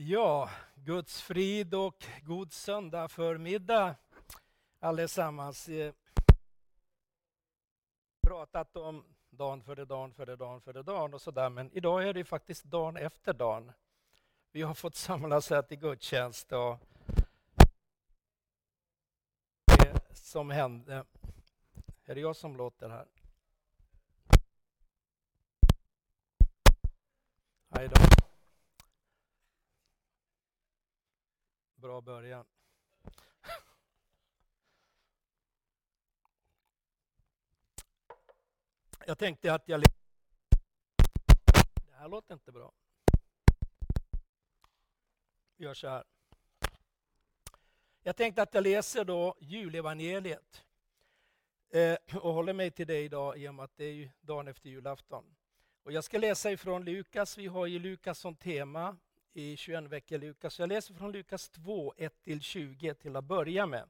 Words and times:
Ja, 0.00 0.50
Guds 0.74 1.22
frid 1.22 1.74
och 1.74 2.04
god 2.22 2.52
söndag 2.52 3.08
förmiddag 3.08 3.96
allesammans. 4.80 5.68
har 5.68 5.92
pratat 8.20 8.76
om 8.76 9.04
dagen 9.30 9.62
före 9.62 9.84
dagen 9.84 10.14
före 10.14 10.36
dagen 10.36 10.60
före 10.60 10.82
dagen 10.82 11.14
och 11.14 11.20
sådär, 11.20 11.50
men 11.50 11.72
idag 11.72 12.08
är 12.08 12.14
det 12.14 12.24
faktiskt 12.24 12.64
dagen 12.64 12.96
efter 12.96 13.32
dagen. 13.32 13.72
Vi 14.52 14.62
har 14.62 14.74
fått 14.74 14.96
samlas 14.96 15.50
här 15.50 15.62
till 15.62 15.78
gudstjänst 15.78 16.52
och 16.52 16.78
det 19.66 20.16
som 20.16 20.50
hände, 20.50 21.04
är 22.04 22.14
det 22.14 22.20
jag 22.20 22.36
som 22.36 22.56
låter 22.56 22.88
här? 22.88 23.06
Hej 27.70 27.88
då. 27.88 28.17
Bra 31.88 32.00
början. 32.00 32.44
Jag 39.06 39.18
tänkte 39.18 39.54
att 39.54 39.68
jag... 39.68 39.80
Det 41.86 41.94
här 41.94 42.08
låter 42.08 42.34
inte 42.34 42.52
bra. 42.52 42.72
Vi 45.56 45.64
gör 45.64 45.74
så 45.74 45.88
här. 45.88 46.04
Jag 48.02 48.16
tänkte 48.16 48.42
att 48.42 48.54
jag 48.54 48.62
läser 48.62 49.04
då 49.04 49.34
julevangeliet 49.40 50.64
eh, 51.70 51.98
och 52.16 52.34
håller 52.34 52.52
mig 52.52 52.70
till 52.70 52.86
det 52.86 53.00
idag 53.00 53.38
i 53.38 53.48
och 53.48 53.54
med 53.54 53.64
att 53.64 53.76
det 53.76 53.84
är 53.84 54.12
dagen 54.20 54.48
efter 54.48 54.68
julafton. 54.68 55.36
Och 55.82 55.92
jag 55.92 56.04
ska 56.04 56.18
läsa 56.18 56.50
ifrån 56.50 56.84
Lukas. 56.84 57.38
Vi 57.38 57.46
har 57.46 57.66
ju 57.66 57.78
Lukas 57.78 58.18
som 58.18 58.36
tema 58.36 58.96
i 59.32 59.56
21 59.56 59.84
veckor 59.84 60.18
Lukas. 60.18 60.58
Jag 60.58 60.68
läser 60.68 60.94
från 60.94 61.12
Lukas 61.12 61.48
2, 61.48 61.94
1-20 61.96 62.94
till 62.94 63.16
att 63.16 63.24
börja 63.24 63.66
med. 63.66 63.88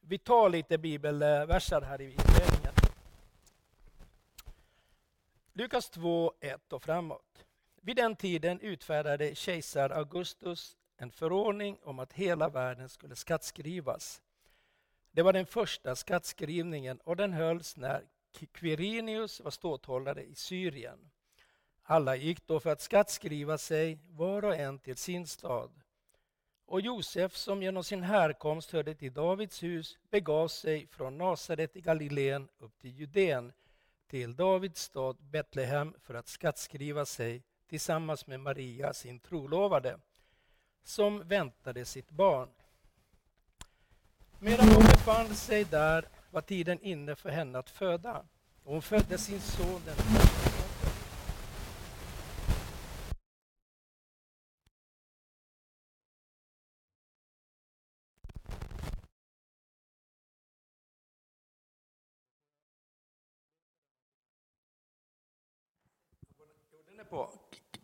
Vi 0.00 0.18
tar 0.18 0.48
lite 0.48 0.78
bibelverser 0.78 1.80
här 1.80 2.00
i 2.00 2.04
inledningen. 2.04 2.74
Lukas 5.52 5.90
2, 5.90 6.32
1 6.40 6.72
och 6.72 6.82
framåt. 6.82 7.44
Vid 7.80 7.96
den 7.96 8.16
tiden 8.16 8.60
utfärdade 8.60 9.34
kejsar 9.34 9.90
Augustus 9.90 10.76
en 10.96 11.10
förordning 11.10 11.78
om 11.82 11.98
att 11.98 12.12
hela 12.12 12.48
världen 12.48 12.88
skulle 12.88 13.16
skattskrivas. 13.16 14.22
Det 15.12 15.22
var 15.22 15.32
den 15.32 15.46
första 15.46 15.96
skattskrivningen 15.96 16.98
och 16.98 17.16
den 17.16 17.32
hölls 17.32 17.76
när 17.76 18.04
Quirinius 18.52 19.40
var 19.40 19.50
ståthållare 19.50 20.24
i 20.24 20.34
Syrien. 20.34 21.10
Alla 21.90 22.16
gick 22.16 22.46
då 22.46 22.60
för 22.60 22.70
att 22.70 22.80
skattskriva 22.80 23.58
sig, 23.58 23.98
var 24.10 24.44
och 24.44 24.56
en 24.56 24.78
till 24.78 24.96
sin 24.96 25.26
stad. 25.26 25.70
Och 26.66 26.80
Josef, 26.80 27.36
som 27.36 27.62
genom 27.62 27.84
sin 27.84 28.02
härkomst 28.02 28.70
hörde 28.70 28.94
till 28.94 29.12
Davids 29.12 29.62
hus, 29.62 29.98
begav 30.10 30.48
sig 30.48 30.86
från 30.86 31.18
Nasaret 31.18 31.76
i 31.76 31.80
Galileen 31.80 32.48
upp 32.58 32.78
till 32.78 32.90
Judeen, 32.90 33.52
till 34.06 34.36
Davids 34.36 34.82
stad 34.82 35.16
Betlehem 35.20 35.94
för 36.02 36.14
att 36.14 36.28
skattskriva 36.28 37.04
sig 37.06 37.42
tillsammans 37.68 38.26
med 38.26 38.40
Maria, 38.40 38.92
sin 38.92 39.20
trolovade, 39.20 39.98
som 40.84 41.28
väntade 41.28 41.84
sitt 41.84 42.10
barn. 42.10 42.48
Medan 44.38 44.68
hon 44.68 44.84
befann 44.84 45.34
sig 45.34 45.64
där 45.64 46.08
var 46.30 46.40
tiden 46.40 46.80
inne 46.82 47.16
för 47.16 47.30
henne 47.30 47.58
att 47.58 47.70
föda. 47.70 48.24
Hon 48.64 48.82
födde 48.82 49.18
sin 49.18 49.40
son 49.40 49.82
den 49.84 50.27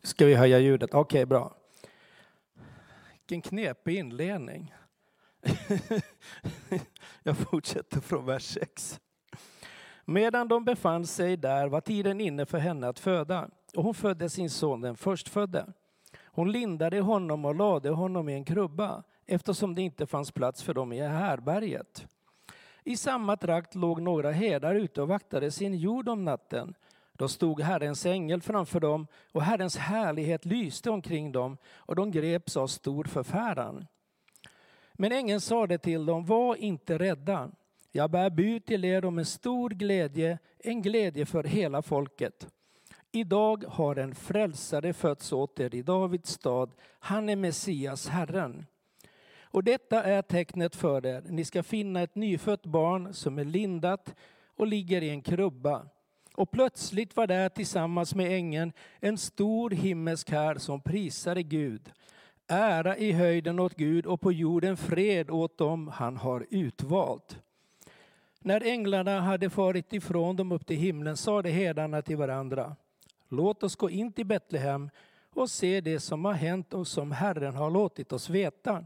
Ska 0.04 0.26
vi 0.26 0.34
höja 0.34 0.58
ljudet? 0.58 0.94
Okej, 0.94 1.00
okay, 1.00 1.24
bra. 1.26 1.54
Vilken 3.12 3.42
knepig 3.42 3.98
inledning. 3.98 4.74
Jag 7.22 7.36
fortsätter 7.36 8.00
från 8.00 8.26
vers 8.26 8.42
6. 8.42 9.00
Medan 10.04 10.48
de 10.48 10.64
befann 10.64 11.06
sig 11.06 11.36
där 11.36 11.68
var 11.68 11.80
tiden 11.80 12.20
inne 12.20 12.46
för 12.46 12.58
henne 12.58 12.88
att 12.88 12.98
föda 12.98 13.48
och 13.76 13.84
hon 13.84 13.94
födde 13.94 14.30
sin 14.30 14.50
son 14.50 14.80
den 14.80 14.96
förstfödde. 14.96 15.66
Hon 16.24 16.52
lindade 16.52 17.00
honom 17.00 17.44
och 17.44 17.54
lade 17.54 17.90
honom 17.90 18.28
i 18.28 18.32
en 18.34 18.44
krubba 18.44 19.02
eftersom 19.26 19.74
det 19.74 19.82
inte 19.82 20.06
fanns 20.06 20.32
plats 20.32 20.62
för 20.62 20.74
dem 20.74 20.92
i 20.92 21.00
härberget. 21.00 22.06
I 22.84 22.96
samma 22.96 23.36
trakt 23.36 23.74
låg 23.74 24.02
några 24.02 24.30
herdar 24.30 24.74
ute 24.74 25.02
och 25.02 25.08
vaktade 25.08 25.50
sin 25.50 25.74
jord 25.74 26.08
om 26.08 26.24
natten 26.24 26.74
då 27.18 27.28
stod 27.28 27.60
Herrens 27.60 28.06
ängel 28.06 28.42
framför 28.42 28.80
dem 28.80 29.06
och 29.32 29.42
Herrens 29.42 29.76
härlighet 29.76 30.44
lyste 30.44 30.90
omkring 30.90 31.32
dem 31.32 31.56
och 31.76 31.96
de 31.96 32.10
greps 32.10 32.56
av 32.56 32.66
stor 32.66 33.04
förfäran. 33.04 33.86
Men 34.92 35.12
ängeln 35.12 35.40
sade 35.40 35.78
till 35.78 36.06
dem, 36.06 36.24
var 36.24 36.56
inte 36.56 36.98
rädda. 36.98 37.50
Jag 37.92 38.10
bär 38.10 38.30
bud 38.30 38.64
till 38.66 38.84
er 38.84 39.04
om 39.04 39.18
en 39.18 39.24
stor 39.24 39.70
glädje, 39.70 40.38
en 40.58 40.82
glädje 40.82 41.26
för 41.26 41.44
hela 41.44 41.82
folket. 41.82 42.48
Idag 43.12 43.64
har 43.68 43.96
en 43.96 44.14
frälsare 44.14 44.92
fötts 44.92 45.32
åt 45.32 45.60
er 45.60 45.74
i 45.74 45.82
Davids 45.82 46.30
stad. 46.30 46.70
Han 46.98 47.28
är 47.28 47.36
Messias, 47.36 48.08
Herren. 48.08 48.66
Och 49.42 49.64
detta 49.64 50.02
är 50.02 50.22
tecknet 50.22 50.76
för 50.76 51.06
er. 51.06 51.22
Ni 51.28 51.44
ska 51.44 51.62
finna 51.62 52.02
ett 52.02 52.14
nyfött 52.14 52.66
barn 52.66 53.14
som 53.14 53.38
är 53.38 53.44
lindat 53.44 54.14
och 54.56 54.66
ligger 54.66 55.02
i 55.02 55.10
en 55.10 55.22
krubba. 55.22 55.86
Och 56.36 56.50
plötsligt 56.50 57.16
var 57.16 57.26
där 57.26 57.48
tillsammans 57.48 58.14
med 58.14 58.32
ängeln 58.32 58.72
en 59.00 59.18
stor 59.18 59.70
himmelsk 59.70 60.30
här 60.30 60.54
som 60.54 60.80
prisade 60.80 61.42
Gud. 61.42 61.92
Ära 62.46 62.96
i 62.96 63.12
höjden 63.12 63.58
åt 63.58 63.74
Gud 63.74 64.06
och 64.06 64.20
på 64.20 64.32
jorden 64.32 64.76
fred 64.76 65.30
åt 65.30 65.58
dem 65.58 65.88
han 65.88 66.16
har 66.16 66.46
utvalt. 66.50 67.38
När 68.40 68.66
änglarna 68.66 69.20
hade 69.20 69.50
farit 69.50 69.92
ifrån 69.92 70.36
dem 70.36 70.52
upp 70.52 70.66
till 70.66 70.76
himlen 70.76 71.16
sade 71.16 71.50
herdarna 71.50 72.02
till 72.02 72.16
varandra. 72.16 72.76
Låt 73.28 73.62
oss 73.62 73.76
gå 73.76 73.90
in 73.90 74.12
till 74.12 74.26
Betlehem 74.26 74.90
och 75.34 75.50
se 75.50 75.80
det 75.80 76.00
som 76.00 76.24
har 76.24 76.32
hänt 76.32 76.74
och 76.74 76.86
som 76.86 77.12
Herren 77.12 77.54
har 77.54 77.70
låtit 77.70 78.12
oss 78.12 78.30
veta. 78.30 78.84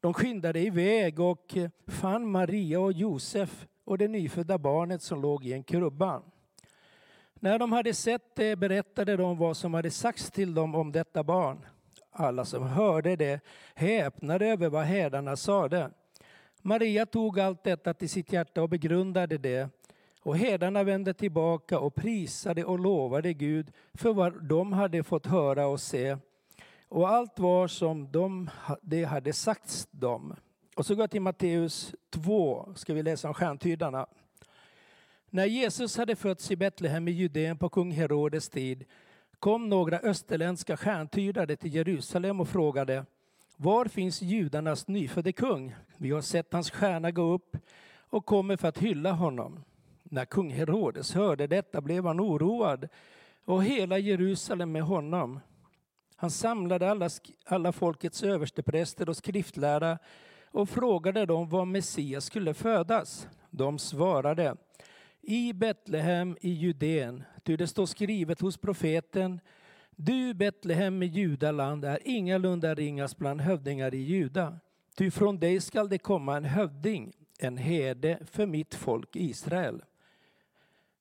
De 0.00 0.14
skyndade 0.14 0.60
iväg 0.60 1.20
och 1.20 1.56
fann 1.86 2.30
Maria 2.30 2.80
och 2.80 2.92
Josef 2.92 3.66
och 3.84 3.98
det 3.98 4.08
nyfödda 4.08 4.58
barnet 4.58 5.02
som 5.02 5.22
låg 5.22 5.46
i 5.46 5.52
en 5.52 5.62
krubba. 5.62 6.22
När 7.42 7.58
de 7.58 7.72
hade 7.72 7.94
sett 7.94 8.34
det 8.34 8.56
berättade 8.56 9.16
de 9.16 9.38
vad 9.38 9.56
som 9.56 9.74
hade 9.74 9.90
sagts 9.90 10.30
till 10.30 10.54
dem 10.54 10.74
om 10.74 10.92
detta 10.92 11.22
barn. 11.22 11.66
Alla 12.10 12.44
som 12.44 12.62
hörde 12.62 13.16
det 13.16 13.40
häpnade 13.74 14.46
över 14.46 14.68
vad 14.68 14.84
herdarna 14.84 15.36
sade. 15.36 15.90
Maria 16.60 17.06
tog 17.06 17.40
allt 17.40 17.64
detta 17.64 17.94
till 17.94 18.08
sitt 18.08 18.32
hjärta 18.32 18.62
och 18.62 18.68
begrundade 18.68 19.38
det. 19.38 19.68
Och 20.22 20.36
herdarna 20.36 20.82
vände 20.82 21.14
tillbaka 21.14 21.78
och 21.78 21.94
prisade 21.94 22.64
och 22.64 22.78
lovade 22.78 23.32
Gud 23.32 23.72
för 23.94 24.12
vad 24.12 24.44
de 24.44 24.72
hade 24.72 25.02
fått 25.02 25.26
höra 25.26 25.66
och 25.66 25.80
se. 25.80 26.16
Och 26.88 27.08
allt 27.08 27.38
var 27.38 27.68
som 27.68 28.12
de, 28.12 28.50
det 28.82 29.04
hade 29.04 29.32
sagts 29.32 29.88
dem. 29.90 30.36
Och 30.76 30.86
så 30.86 30.94
går 30.94 31.02
jag 31.02 31.10
till 31.10 31.22
Matteus 31.22 31.94
2, 32.10 32.72
ska 32.74 32.94
vi 32.94 33.02
läsa 33.02 33.28
om 33.28 33.34
stjärntydarna. 33.34 34.06
När 35.34 35.46
Jesus 35.46 35.96
hade 35.96 36.16
fötts 36.16 36.50
i 36.50 36.56
Betlehem 36.56 37.08
i 37.08 37.10
Judeen 37.10 37.58
på 37.58 37.68
kung 37.68 37.92
Herodes 37.92 38.48
tid 38.48 38.84
kom 39.38 39.68
några 39.68 39.98
österländska 39.98 40.76
stjärntydare 40.76 41.56
till 41.56 41.74
Jerusalem 41.74 42.40
och 42.40 42.48
frågade 42.48 43.04
Var 43.56 43.84
finns 43.84 44.22
judarnas 44.22 44.88
nyfödde 44.88 45.32
kung? 45.32 45.74
Vi 45.96 46.10
har 46.10 46.20
sett 46.20 46.52
hans 46.52 46.70
stjärna 46.70 47.10
gå 47.10 47.22
upp 47.22 47.56
och 47.96 48.26
kommer 48.26 48.56
för 48.56 48.68
att 48.68 48.78
hylla 48.78 49.12
honom. 49.12 49.64
När 50.02 50.24
kung 50.24 50.50
Herodes 50.50 51.14
hörde 51.14 51.46
detta 51.46 51.80
blev 51.80 52.06
han 52.06 52.20
oroad 52.20 52.88
och 53.44 53.64
hela 53.64 53.98
Jerusalem 53.98 54.72
med 54.72 54.82
honom. 54.82 55.40
Han 56.16 56.30
samlade 56.30 56.90
alla, 56.90 57.10
alla 57.44 57.72
folkets 57.72 58.22
överstepräster 58.22 59.08
och 59.08 59.16
skriftlärda 59.16 59.98
och 60.50 60.68
frågade 60.68 61.26
dem 61.26 61.48
var 61.48 61.64
Messias 61.64 62.24
skulle 62.24 62.54
födas. 62.54 63.28
De 63.50 63.78
svarade 63.78 64.56
i 65.22 65.52
Betlehem 65.52 66.36
i 66.40 66.50
Judeen, 66.50 67.22
ty 67.42 67.56
det 67.56 67.66
står 67.66 67.86
skrivet 67.86 68.40
hos 68.40 68.56
profeten 68.56 69.40
du 69.96 70.34
Betlehem 70.34 71.02
i 71.02 71.06
Judaland 71.06 71.84
är 71.84 71.98
ingalunda 72.04 72.74
ringast 72.74 73.18
bland 73.18 73.40
hövdingar 73.40 73.94
i 73.94 73.98
Juda. 73.98 74.58
Ty 74.96 75.10
från 75.10 75.38
dig 75.38 75.60
skall 75.60 75.88
det 75.88 75.98
komma 75.98 76.36
en 76.36 76.44
hövding, 76.44 77.12
en 77.38 77.56
herde 77.56 78.18
för 78.30 78.46
mitt 78.46 78.74
folk 78.74 79.16
Israel. 79.16 79.82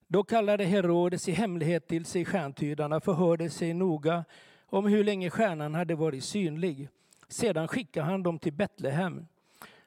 Då 0.07 0.23
kallade 0.23 0.63
Herodes 0.63 1.29
i 1.29 1.31
hemlighet 1.31 1.87
till 1.87 2.05
sig 2.05 2.25
stjärntydarna, 2.25 2.99
förhörde 2.99 3.49
sig 3.49 3.73
noga 3.73 4.25
om 4.65 4.85
hur 4.85 5.03
länge 5.03 5.29
stjärnan 5.29 5.75
hade 5.75 5.95
varit 5.95 6.23
synlig. 6.23 6.89
Sedan 7.27 7.67
skickade 7.67 8.05
han 8.05 8.23
dem 8.23 8.39
till 8.39 8.53
Betlehem. 8.53 9.27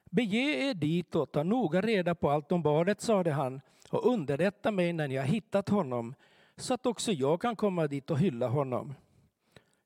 Bege 0.05 0.69
er 0.69 0.73
dit 0.73 1.15
och 1.15 1.31
ta 1.31 1.43
noga 1.43 1.81
reda 1.81 2.15
på 2.15 2.29
allt 2.29 2.51
om 2.51 2.61
barnet, 2.61 3.01
sade 3.01 3.31
han, 3.31 3.61
och 3.89 4.13
underrätta 4.13 4.71
mig 4.71 4.93
när 4.93 5.07
ni 5.07 5.15
har 5.15 5.25
hittat 5.25 5.69
honom, 5.69 6.15
så 6.57 6.73
att 6.73 6.85
också 6.85 7.11
jag 7.11 7.41
kan 7.41 7.55
komma 7.55 7.87
dit 7.87 8.09
och 8.09 8.19
hylla 8.19 8.47
honom. 8.47 8.93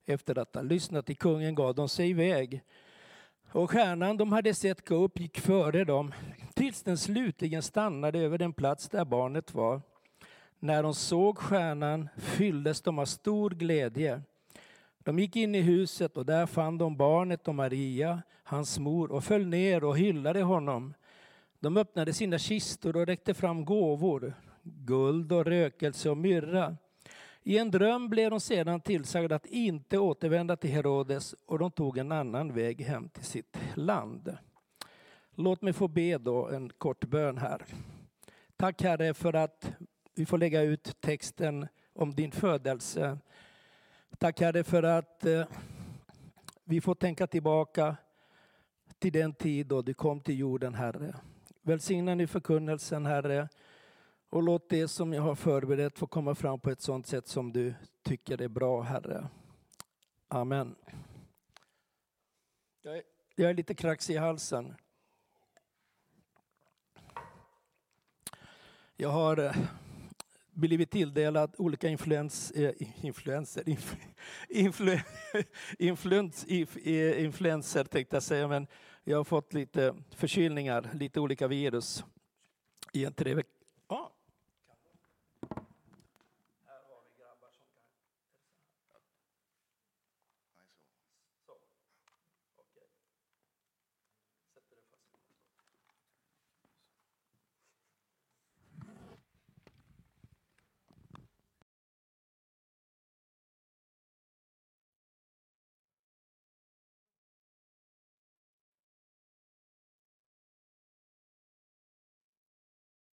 Efter 0.05 0.39
att 0.39 0.55
ha 0.55 0.61
lyssnat 0.61 1.05
till 1.05 1.17
kungen 1.17 1.55
gav 1.55 1.75
de 1.75 1.89
sig 1.89 2.09
iväg. 2.09 2.63
Och 3.51 3.71
stjärnan 3.71 4.17
de 4.17 4.31
hade 4.31 4.53
sett 4.53 4.87
gå 4.87 4.95
upp 4.95 5.19
gick 5.19 5.39
före 5.39 5.83
dem 5.83 6.13
tills 6.53 6.83
den 6.83 6.97
slutligen 6.97 7.61
stannade 7.61 8.19
över 8.19 8.37
den 8.37 8.53
plats 8.53 8.89
där 8.89 9.05
barnet 9.05 9.53
var. 9.53 9.81
När 10.59 10.83
de 10.83 10.93
såg 10.93 11.37
stjärnan 11.37 12.09
fylldes 12.17 12.81
de 12.81 12.99
av 12.99 13.05
stor 13.05 13.49
glädje. 13.49 14.21
De 15.03 15.19
gick 15.19 15.35
in 15.35 15.55
i 15.55 15.61
huset 15.61 16.17
och 16.17 16.25
där 16.25 16.45
fann 16.45 16.77
de 16.77 16.97
barnet 16.97 17.47
och 17.47 17.55
Maria, 17.55 18.21
hans 18.43 18.79
mor, 18.79 19.11
och 19.11 19.23
föll 19.23 19.45
ner 19.45 19.83
och 19.83 19.97
hyllade 19.97 20.41
honom. 20.41 20.93
De 21.59 21.77
öppnade 21.77 22.13
sina 22.13 22.37
kistor 22.37 22.95
och 22.95 23.05
räckte 23.05 23.33
fram 23.33 23.65
gåvor, 23.65 24.33
guld 24.63 25.31
och 25.31 25.45
rökelse 25.45 26.09
och 26.09 26.17
myrra. 26.17 26.77
I 27.43 27.57
en 27.57 27.71
dröm 27.71 28.09
blev 28.09 28.31
de 28.31 28.39
sedan 28.39 28.81
tillsagda 28.81 29.35
att 29.35 29.45
inte 29.45 29.97
återvända 29.97 30.55
till 30.55 30.69
Herodes 30.69 31.35
och 31.45 31.59
de 31.59 31.71
tog 31.71 31.97
en 31.97 32.11
annan 32.11 32.53
väg 32.53 32.81
hem 32.81 33.09
till 33.09 33.23
sitt 33.23 33.57
land. 33.75 34.37
Låt 35.35 35.61
mig 35.61 35.73
få 35.73 35.87
be 35.87 36.17
då 36.17 36.47
en 36.47 36.69
kort 36.69 37.05
bön 37.05 37.37
här. 37.37 37.65
Tack 38.57 38.81
Herre 38.81 39.13
för 39.13 39.33
att 39.33 39.71
vi 40.15 40.25
får 40.25 40.37
lägga 40.37 40.61
ut 40.61 41.01
texten 41.01 41.67
om 41.93 42.15
din 42.15 42.31
födelse. 42.31 43.17
Tack 44.17 44.39
Herre 44.39 44.63
för 44.63 44.83
att 44.83 45.25
eh, 45.25 45.45
vi 46.63 46.81
får 46.81 46.95
tänka 46.95 47.27
tillbaka 47.27 47.95
till 48.99 49.11
den 49.11 49.33
tid 49.33 49.67
då 49.67 49.81
du 49.81 49.93
kom 49.93 50.21
till 50.21 50.39
jorden 50.39 50.73
Herre. 50.73 51.15
Välsigna 51.69 52.15
nu 52.15 52.27
förkunnelsen 52.27 53.05
Herre 53.05 53.49
och 54.29 54.43
låt 54.43 54.69
det 54.69 54.87
som 54.87 55.13
jag 55.13 55.21
har 55.21 55.35
förberett 55.35 55.99
få 55.99 56.07
komma 56.07 56.35
fram 56.35 56.59
på 56.59 56.69
ett 56.69 56.81
sådant 56.81 57.07
sätt 57.07 57.27
som 57.27 57.53
du 57.53 57.73
tycker 58.03 58.41
är 58.41 58.47
bra 58.47 58.81
Herre. 58.81 59.27
Amen. 60.27 60.75
Jag 62.81 62.97
är, 62.97 63.03
jag 63.35 63.49
är 63.49 63.53
lite 63.53 63.73
kraxig 63.73 64.13
i 64.13 64.17
halsen. 64.17 64.75
Jag 68.95 69.09
har 69.09 69.37
eh, 69.37 69.55
blivit 70.51 70.91
tilldelad 70.91 71.55
olika 71.57 71.87
influens, 71.87 72.51
eh, 72.51 72.73
influenser, 73.01 73.63
influ, 74.49 74.99
influens, 75.79 76.45
eh, 76.45 77.23
influenser 77.23 77.83
tänkte 77.83 78.15
jag 78.15 78.23
säga, 78.23 78.47
men 78.47 78.67
jag 79.09 79.17
har 79.17 79.23
fått 79.23 79.53
lite 79.53 79.95
förkylningar, 80.09 80.89
lite 80.93 81.19
olika 81.19 81.47
virus 81.47 82.03
i 82.93 83.05
en 83.05 83.13
tre 83.13 83.33
veckor. 83.33 83.51
Ah. 83.87 84.09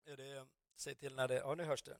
det, 0.15 0.45
säg 0.75 0.95
till 0.95 1.15
när 1.15 1.27
det... 1.27 1.35
Ja, 1.35 1.55
nu 1.55 1.63
hörs 1.63 1.81
det. 1.81 1.97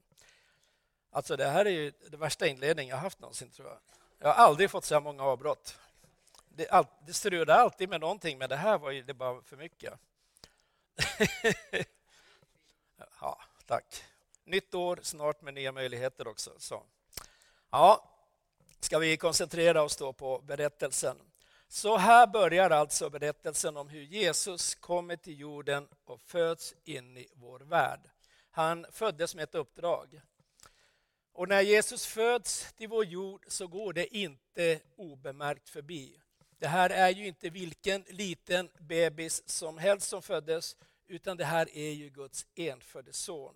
Alltså 1.10 1.36
det 1.36 1.46
här 1.46 1.64
är 1.64 1.70
ju 1.70 1.92
den 2.10 2.20
värsta 2.20 2.46
inledning 2.46 2.88
jag 2.88 2.96
haft 2.96 3.20
någonsin, 3.20 3.50
tror 3.50 3.68
jag. 3.68 3.78
Jag 4.18 4.28
har 4.28 4.44
aldrig 4.44 4.70
fått 4.70 4.84
så 4.84 4.94
här 4.94 5.00
många 5.00 5.22
avbrott. 5.22 5.78
Det, 6.48 6.68
all, 6.68 6.86
det 7.06 7.12
strulade 7.12 7.54
alltid 7.60 7.88
med 7.88 8.00
någonting, 8.00 8.38
men 8.38 8.48
det 8.48 8.56
här 8.56 8.78
var 8.78 8.90
ju 8.90 9.02
det 9.02 9.14
bara 9.14 9.42
för 9.42 9.56
mycket. 9.56 9.94
ja, 13.20 13.42
tack. 13.66 14.04
Nytt 14.44 14.74
år, 14.74 15.00
snart 15.02 15.42
med 15.42 15.54
nya 15.54 15.72
möjligheter 15.72 16.28
också. 16.28 16.52
Så. 16.58 16.82
Ja, 17.70 18.12
ska 18.80 18.98
vi 18.98 19.16
koncentrera 19.16 19.82
oss 19.82 19.96
då 19.96 20.12
på 20.12 20.38
berättelsen. 20.38 21.16
Så 21.74 21.96
här 21.96 22.26
börjar 22.26 22.70
alltså 22.70 23.10
berättelsen 23.10 23.76
om 23.76 23.88
hur 23.88 24.02
Jesus 24.02 24.74
kommer 24.74 25.16
till 25.16 25.40
jorden 25.40 25.88
och 26.04 26.20
föds 26.20 26.74
in 26.84 27.16
i 27.16 27.28
vår 27.34 27.60
värld. 27.60 28.00
Han 28.50 28.86
föddes 28.90 29.34
med 29.34 29.42
ett 29.42 29.54
uppdrag. 29.54 30.20
Och 31.32 31.48
när 31.48 31.60
Jesus 31.60 32.06
föds 32.06 32.72
till 32.72 32.88
vår 32.88 33.04
jord 33.04 33.44
så 33.48 33.66
går 33.66 33.92
det 33.92 34.16
inte 34.16 34.80
obemärkt 34.96 35.68
förbi. 35.68 36.20
Det 36.58 36.66
här 36.66 36.90
är 36.90 37.10
ju 37.10 37.26
inte 37.26 37.50
vilken 37.50 38.04
liten 38.08 38.70
bebis 38.78 39.48
som 39.48 39.78
helst 39.78 40.08
som 40.08 40.22
föddes, 40.22 40.76
utan 41.06 41.36
det 41.36 41.44
här 41.44 41.76
är 41.76 41.90
ju 41.90 42.10
Guds 42.10 42.46
enfödde 42.54 43.12
son 43.12 43.54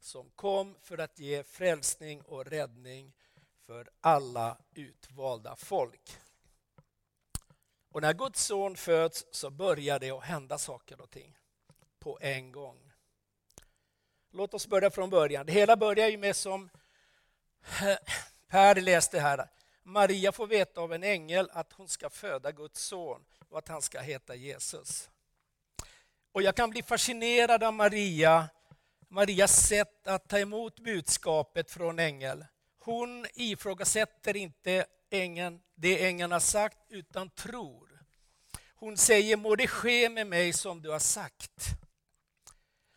som 0.00 0.30
kom 0.30 0.76
för 0.82 0.98
att 0.98 1.18
ge 1.18 1.42
frälsning 1.42 2.22
och 2.22 2.46
räddning 2.46 3.12
för 3.66 3.90
alla 4.00 4.58
utvalda 4.74 5.56
folk. 5.56 6.18
Och 7.96 8.02
när 8.02 8.12
Guds 8.12 8.44
son 8.44 8.76
föds 8.76 9.26
så 9.30 9.50
börjar 9.50 9.98
det 9.98 10.10
att 10.10 10.24
hända 10.24 10.58
saker 10.58 11.00
och 11.00 11.10
ting 11.10 11.38
på 11.98 12.18
en 12.20 12.52
gång. 12.52 12.92
Låt 14.32 14.54
oss 14.54 14.66
börja 14.66 14.90
från 14.90 15.10
början. 15.10 15.46
Det 15.46 15.52
hela 15.52 15.76
börjar 15.76 16.08
ju 16.08 16.16
med 16.16 16.36
som 16.36 16.70
Per 18.48 18.80
läste 18.80 19.20
här. 19.20 19.50
Maria 19.82 20.32
får 20.32 20.46
veta 20.46 20.80
av 20.80 20.92
en 20.92 21.02
ängel 21.02 21.50
att 21.52 21.72
hon 21.72 21.88
ska 21.88 22.10
föda 22.10 22.52
Guds 22.52 22.80
son 22.80 23.24
och 23.48 23.58
att 23.58 23.68
han 23.68 23.82
ska 23.82 24.00
heta 24.00 24.34
Jesus. 24.34 25.10
Och 26.32 26.42
jag 26.42 26.56
kan 26.56 26.70
bli 26.70 26.82
fascinerad 26.82 27.62
av 27.62 27.74
Maria, 27.74 28.48
Marias 29.08 29.66
sätt 29.68 30.06
att 30.06 30.28
ta 30.28 30.38
emot 30.38 30.80
budskapet 30.80 31.70
från 31.70 31.98
ängel. 31.98 32.44
Hon 32.78 33.26
ifrågasätter 33.34 34.36
inte 34.36 34.86
ängeln, 35.10 35.60
det 35.74 36.06
ängeln 36.06 36.32
har 36.32 36.40
sagt, 36.40 36.78
utan 36.88 37.30
tror. 37.30 37.85
Hon 38.78 38.96
säger, 38.96 39.36
må 39.36 39.56
det 39.56 39.66
ske 39.66 40.08
med 40.08 40.26
mig 40.26 40.52
som 40.52 40.82
du 40.82 40.90
har 40.90 40.98
sagt. 40.98 41.66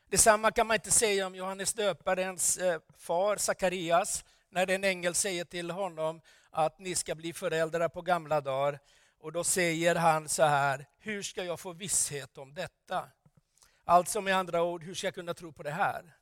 Detsamma 0.10 0.52
kan 0.52 0.68
man 0.68 0.76
inte 0.76 0.92
säga 0.92 1.28
om 1.28 1.36
Johannes 1.36 1.74
döparens 1.74 2.58
eh, 2.58 2.82
far 2.98 3.38
Sakarias, 3.38 4.26
när 4.50 4.70
en 4.70 4.84
ängel 4.84 5.16
säger 5.16 5.46
till 5.46 5.72
honom 5.72 6.22
att 6.50 6.80
ni 6.80 6.96
ska 6.96 7.16
bli 7.16 7.34
föräldrar 7.34 7.90
på 7.90 8.02
gamla 8.02 8.42
dagar. 8.42 8.80
Och 9.20 9.32
då 9.32 9.44
säger 9.44 9.96
han 9.96 10.30
så 10.30 10.44
här, 10.44 10.86
hur 10.98 11.24
ska 11.24 11.44
jag 11.44 11.60
få 11.60 11.74
visshet 11.74 12.38
om 12.38 12.54
detta? 12.54 13.10
Alltså 13.84 14.22
med 14.22 14.36
andra 14.36 14.64
ord, 14.64 14.84
hur 14.84 14.94
ska 14.94 15.08
jag 15.08 15.16
kunna 15.16 15.34
tro 15.34 15.54
på 15.54 15.64
det 15.64 15.72
här? 15.72 16.16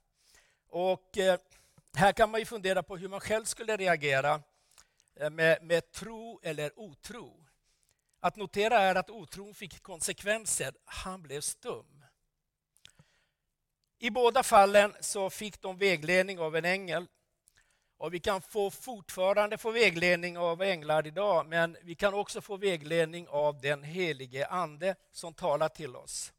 Och 0.67 1.17
eh, 1.17 1.39
här 1.95 2.11
kan 2.11 2.31
man 2.31 2.39
ju 2.39 2.45
fundera 2.45 2.83
på 2.83 2.97
hur 2.97 3.09
man 3.09 3.19
själv 3.19 3.45
skulle 3.45 3.77
reagera 3.77 4.41
eh, 5.15 5.29
med, 5.29 5.63
med 5.63 5.91
tro 5.91 6.39
eller 6.43 6.79
otro. 6.79 7.46
Att 8.19 8.35
notera 8.35 8.79
är 8.79 8.95
att 8.95 9.09
otron 9.09 9.53
fick 9.53 9.83
konsekvenser. 9.83 10.73
Han 10.85 11.21
blev 11.21 11.41
stum. 11.41 12.05
I 13.99 14.09
båda 14.09 14.43
fallen 14.43 14.95
så 14.99 15.29
fick 15.29 15.61
de 15.61 15.77
vägledning 15.77 16.39
av 16.39 16.55
en 16.55 16.65
ängel. 16.65 17.07
Och 17.97 18.13
vi 18.13 18.19
kan 18.19 18.41
få 18.41 18.71
fortfarande 18.71 19.57
få 19.57 19.71
vägledning 19.71 20.37
av 20.37 20.61
änglar 20.61 21.07
idag, 21.07 21.47
men 21.47 21.77
vi 21.83 21.95
kan 21.95 22.13
också 22.13 22.41
få 22.41 22.57
vägledning 22.57 23.27
av 23.27 23.61
den 23.61 23.83
helige 23.83 24.47
Ande 24.47 24.95
som 25.11 25.33
talar 25.33 25.69
till 25.69 25.95
oss. 25.95 26.33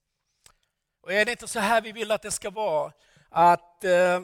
Och 1.00 1.12
är 1.12 1.24
det 1.24 1.30
inte 1.30 1.48
så 1.48 1.60
här 1.60 1.80
vi 1.80 1.92
vill 1.92 2.10
att 2.10 2.22
det 2.22 2.30
ska 2.30 2.50
vara? 2.50 2.92
Att 3.28 3.84
eh, 3.84 4.20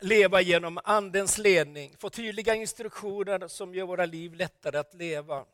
leva 0.00 0.40
genom 0.40 0.80
Andens 0.84 1.38
ledning, 1.38 1.96
få 1.98 2.10
tydliga 2.10 2.54
instruktioner 2.54 3.48
som 3.48 3.74
gör 3.74 3.86
våra 3.86 4.06
liv 4.06 4.34
lättare 4.34 4.78
att 4.78 4.94
leva. 4.94 5.44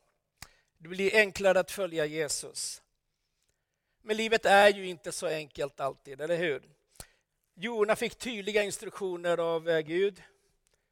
Det 0.79 0.89
blir 0.89 1.17
enklare 1.17 1.61
att 1.61 1.71
följa 1.71 2.07
Jesus. 2.07 2.83
Men 4.03 4.17
livet 4.17 4.47
är 4.47 4.69
ju 4.69 4.87
inte 4.87 5.13
så 5.13 5.27
enkelt 5.27 5.81
alltid, 5.81 6.21
eller 6.21 6.37
hur? 6.37 6.63
Jona 7.55 7.97
fick 7.97 8.19
tydliga 8.19 8.63
instruktioner 8.63 9.39
av 9.39 9.69
eh, 9.69 9.81
Gud, 9.81 10.23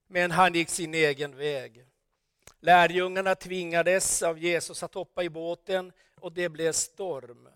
men 0.06 0.30
han 0.30 0.54
gick 0.54 0.68
sin 0.68 0.94
egen 0.94 1.36
väg. 1.36 1.86
Lärjungarna 2.60 3.34
tvingades 3.34 4.22
av 4.22 4.38
Jesus 4.38 4.82
att 4.82 4.94
hoppa 4.94 5.22
i 5.22 5.28
båten 5.28 5.92
och 6.20 6.32
det 6.32 6.48
blev 6.48 6.72
storm. 6.72 7.48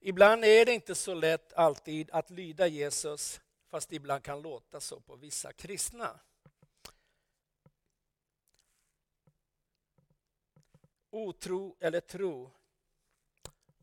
Ibland 0.00 0.44
är 0.44 0.66
det 0.66 0.72
inte 0.72 0.94
så 0.94 1.14
lätt 1.14 1.52
alltid 1.52 2.10
att 2.10 2.30
lyda 2.30 2.66
Jesus, 2.66 3.40
fast 3.70 3.92
ibland 3.92 4.22
kan 4.22 4.42
låta 4.42 4.80
så 4.80 5.00
på 5.00 5.16
vissa 5.16 5.52
kristna. 5.52 6.20
Otro 11.10 11.76
eller 11.80 12.00
tro. 12.00 12.50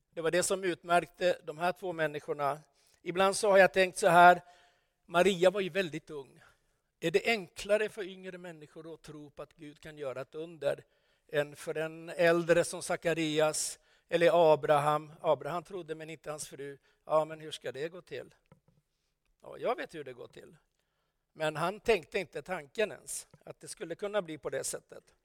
Det 0.10 0.22
var 0.22 0.32
det 0.32 0.44
som 0.44 0.64
utmärkte 0.64 1.40
de 1.44 1.58
här 1.58 1.72
två 1.72 1.94
människorna. 1.94 2.60
Ibland 3.02 3.36
så 3.36 3.52
har 3.52 3.58
jag 3.58 3.74
tänkt 3.74 3.98
så 3.98 4.08
här, 4.08 4.42
Maria 5.06 5.50
var 5.50 5.62
ju 5.62 5.70
väldigt 5.70 6.10
ung. 6.10 6.42
Är 7.00 7.12
det 7.12 7.26
enklare 7.26 7.90
för 7.90 8.04
yngre 8.04 8.38
människor 8.38 8.94
att 8.94 9.02
tro 9.02 9.30
på 9.30 9.42
att 9.42 9.54
Gud 9.54 9.80
kan 9.80 9.98
göra 9.98 10.22
ett 10.22 10.36
under 10.36 10.84
än 11.28 11.56
för 11.56 11.76
en 11.78 12.10
äldre 12.10 12.64
som 12.64 12.82
Sakarias 12.82 13.80
eller 14.10 14.54
Abraham? 14.54 15.12
Abraham 15.22 15.64
trodde 15.64 15.96
men 15.96 16.10
inte 16.10 16.30
hans 16.32 16.48
fru. 16.48 16.78
Ja, 17.06 17.26
men 17.26 17.40
hur 17.40 17.52
ska 17.52 17.72
det 17.72 17.90
gå 17.90 18.02
till? 18.02 18.36
Ja, 19.42 19.58
jag 19.60 19.76
vet 19.76 19.96
hur 19.96 20.04
det 20.04 20.14
går 20.14 20.28
till. 20.28 20.56
Men 21.34 21.56
han 21.56 21.80
tänkte 21.80 22.20
inte 22.20 22.42
tanken 22.42 22.92
ens, 22.92 23.28
att 23.44 23.60
det 23.60 23.68
skulle 23.68 23.96
kunna 23.96 24.22
bli 24.22 24.38
på 24.38 24.50
det 24.50 24.64
sättet. 24.64 25.16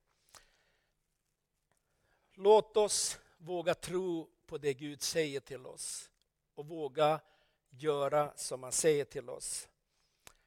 Låt 2.43 2.77
oss 2.77 3.19
våga 3.39 3.75
tro 3.75 4.29
på 4.47 4.59
det 4.59 4.75
Gud 4.75 5.03
säger 5.03 5.41
till 5.41 5.67
oss 5.67 6.11
och 6.55 6.67
våga 6.67 7.21
göra 7.71 8.33
som 8.37 8.63
han 8.63 8.73
säger 8.73 9.05
till 9.05 9.31
oss. 9.31 9.69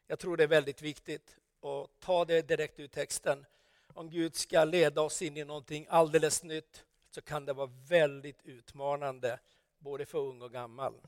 Jag 0.08 0.20
tror 0.20 0.38
det 0.38 0.44
är 0.44 0.48
väldigt 0.48 0.82
viktigt 0.82 1.38
att 1.62 2.00
ta 2.00 2.26
det 2.26 2.42
direkt 2.42 2.80
ur 2.80 2.88
texten. 2.88 3.46
Om 3.94 4.10
Gud 4.10 4.36
ska 4.36 4.64
leda 4.64 5.02
oss 5.02 5.22
in 5.22 5.38
i 5.38 5.44
någonting 5.44 5.88
alldeles 5.90 6.44
nytt 6.44 6.86
så 7.10 7.22
kan 7.22 7.46
det 7.46 7.54
vara 7.54 7.72
väldigt 7.88 8.44
utmanande 8.44 9.40
både 9.78 10.06
för 10.06 10.18
ung 10.18 10.42
och 10.42 10.52
gammal. 10.52 11.02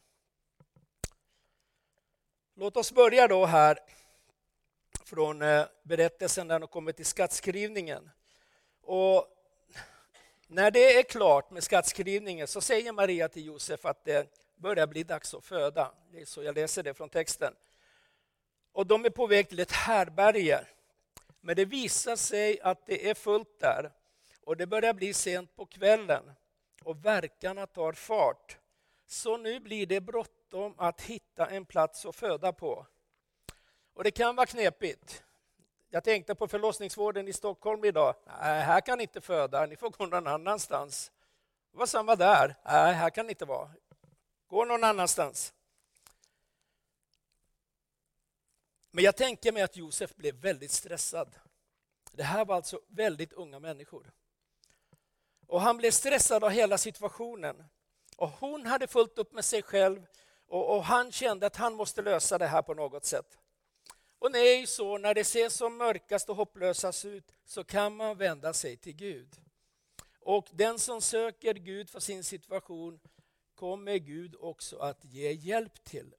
Låt 2.54 2.78
oss 2.78 2.92
börja 2.92 3.28
då 3.28 3.46
här 3.46 3.80
från 5.04 5.42
eh, 5.42 5.66
berättelsen 5.84 6.48
när 6.48 6.60
de 6.60 6.68
kommer 6.68 6.92
till 6.92 7.06
skattskrivningen. 7.06 8.10
Och 8.82 9.35
när 10.48 10.72
det 10.72 11.00
är 11.00 11.04
klart 11.04 11.52
med 11.52 11.64
skattskrivningen 11.64 12.48
så 12.48 12.62
säger 12.62 12.92
Maria 12.92 13.30
till 13.30 13.46
Josef 13.46 13.86
att 13.86 14.06
det 14.06 14.28
börjar 14.56 14.88
bli 14.88 15.04
dags 15.04 15.34
att 15.34 15.46
föda. 15.46 15.92
Det 16.12 16.22
är 16.22 16.26
så 16.26 16.44
jag 16.44 16.56
läser 16.56 16.84
det 16.84 16.94
från 16.94 17.10
texten. 17.10 17.54
Och 18.72 18.88
de 18.88 19.06
är 19.06 19.10
på 19.10 19.28
väg 19.28 19.50
till 19.50 19.60
ett 19.60 19.72
härberge. 19.72 20.66
Men 21.42 21.56
det 21.56 21.66
visar 21.66 22.16
sig 22.16 22.62
att 22.62 22.86
det 22.86 23.10
är 23.10 23.14
fullt 23.14 23.60
där 23.60 23.92
och 24.42 24.58
det 24.58 24.68
börjar 24.68 24.94
bli 24.94 25.14
sent 25.14 25.56
på 25.56 25.66
kvällen 25.66 26.24
och 26.84 27.06
verkarna 27.06 27.68
tar 27.68 27.94
fart. 27.94 28.58
Så 29.08 29.38
nu 29.38 29.60
blir 29.60 29.86
det 29.86 30.02
bråttom 30.02 30.76
att 30.78 31.02
hitta 31.02 31.48
en 31.48 31.66
plats 31.66 32.06
att 32.06 32.16
föda 32.16 32.54
på. 32.54 32.86
Och 33.94 34.04
det 34.04 34.12
kan 34.12 34.36
vara 34.36 34.46
knepigt. 34.46 35.24
Jag 35.96 36.04
tänkte 36.04 36.36
på 36.36 36.48
förlossningsvården 36.48 37.28
i 37.28 37.34
Stockholm 37.34 37.86
idag. 37.86 38.16
Nej, 38.26 38.62
här 38.62 38.82
kan 38.82 38.98
ni 38.98 39.04
inte 39.04 39.22
föda, 39.22 39.66
ni 39.66 39.76
får 39.76 39.90
gå 39.90 40.06
någon 40.06 40.28
annanstans. 40.28 41.12
Det 41.72 41.78
var 41.78 41.86
samma 41.86 42.16
där. 42.16 42.56
Nej, 42.66 42.94
här 42.94 43.10
kan 43.10 43.26
ni 43.26 43.32
inte 43.32 43.46
vara. 43.46 43.70
Gå 44.48 44.66
någon 44.66 44.84
annanstans. 44.84 45.54
Men 48.92 49.04
jag 49.04 49.16
tänker 49.16 49.52
mig 49.52 49.64
att 49.64 49.78
Josef 49.78 50.16
blev 50.16 50.36
väldigt 50.36 50.72
stressad. 50.72 51.36
Det 52.12 52.24
här 52.24 52.46
var 52.46 52.56
alltså 52.56 52.82
väldigt 52.88 53.34
unga 53.34 53.60
människor. 53.60 54.12
Och 55.48 55.62
Han 55.62 55.78
blev 55.78 55.92
stressad 55.92 56.44
av 56.44 56.50
hela 56.50 56.78
situationen. 56.78 57.64
Och 58.18 58.30
Hon 58.30 58.66
hade 58.66 58.88
fullt 58.88 59.18
upp 59.18 59.34
med 59.34 59.46
sig 59.46 59.62
själv 59.62 60.06
och, 60.48 60.76
och 60.76 60.84
han 60.84 61.12
kände 61.12 61.48
att 61.48 61.56
han 61.56 61.74
måste 61.74 62.02
lösa 62.02 62.38
det 62.38 62.48
här 62.48 62.62
på 62.62 62.74
något 62.74 63.06
sätt. 63.06 63.38
Och 64.20 64.32
det 64.32 64.40
är 64.40 64.60
ju 64.60 64.68
så, 64.68 64.98
när 64.98 65.14
det 65.14 65.24
ser 65.24 65.50
som 65.50 65.78
mörkast 65.78 66.30
och 66.30 66.36
hopplösast 66.36 67.06
ut 67.06 67.32
så 67.46 67.64
kan 67.64 67.96
man 67.96 68.18
vända 68.18 68.54
sig 68.54 68.78
till 68.78 68.96
Gud. 68.96 69.42
Och 70.20 70.48
den 70.52 70.80
som 70.80 71.02
söker 71.02 71.54
Gud 71.54 71.90
för 71.90 72.00
sin 72.00 72.24
situation 72.24 73.00
kommer 73.56 73.98
Gud 73.98 74.36
också 74.40 74.78
att 74.78 75.06
ge 75.06 75.32
hjälp 75.32 75.84
till. 75.84 76.16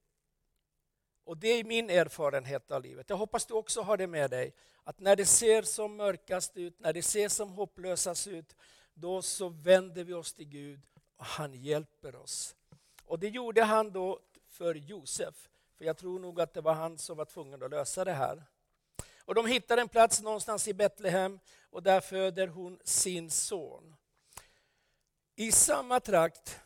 Och 1.24 1.36
Det 1.36 1.48
är 1.48 1.64
min 1.64 1.90
erfarenhet 1.90 2.70
av 2.70 2.82
livet. 2.82 3.10
Jag 3.10 3.16
hoppas 3.16 3.46
du 3.46 3.54
också 3.54 3.80
har 3.80 3.96
det 3.96 4.06
med 4.06 4.30
dig. 4.30 4.54
Att 4.84 5.00
när 5.00 5.16
det 5.16 5.26
ser 5.26 5.62
som 5.62 5.96
mörkast 5.96 6.56
ut, 6.56 6.80
när 6.80 6.92
det 6.92 7.02
ser 7.02 7.28
som 7.28 7.50
hopplösast 7.50 8.26
ut, 8.26 8.56
då 8.94 9.22
så 9.22 9.48
vänder 9.48 10.04
vi 10.04 10.12
oss 10.12 10.34
till 10.34 10.48
Gud 10.48 10.80
och 11.16 11.24
han 11.24 11.54
hjälper 11.54 12.16
oss. 12.16 12.56
Och 13.04 13.18
det 13.18 13.28
gjorde 13.28 13.62
han 13.62 13.92
då 13.92 14.20
för 14.48 14.74
Josef. 14.74 15.48
För 15.78 15.84
jag 15.84 15.96
tror 15.96 16.18
nog 16.18 16.40
att 16.40 16.54
det 16.54 16.60
var 16.60 16.74
han 16.74 16.98
som 16.98 17.16
var 17.16 17.24
tvungen 17.24 17.62
att 17.62 17.70
lösa 17.70 18.04
det 18.04 18.12
här. 18.12 18.42
Och 19.24 19.34
de 19.34 19.46
hittar 19.46 19.78
en 19.78 19.88
plats 19.88 20.22
någonstans 20.22 20.68
i 20.68 20.74
Betlehem 20.74 21.38
och 21.70 21.82
där 21.82 22.00
föder 22.00 22.46
hon 22.46 22.80
sin 22.84 23.30
son. 23.30 23.96
I 25.36 25.52
samma 25.52 26.00
trakt 26.00 26.60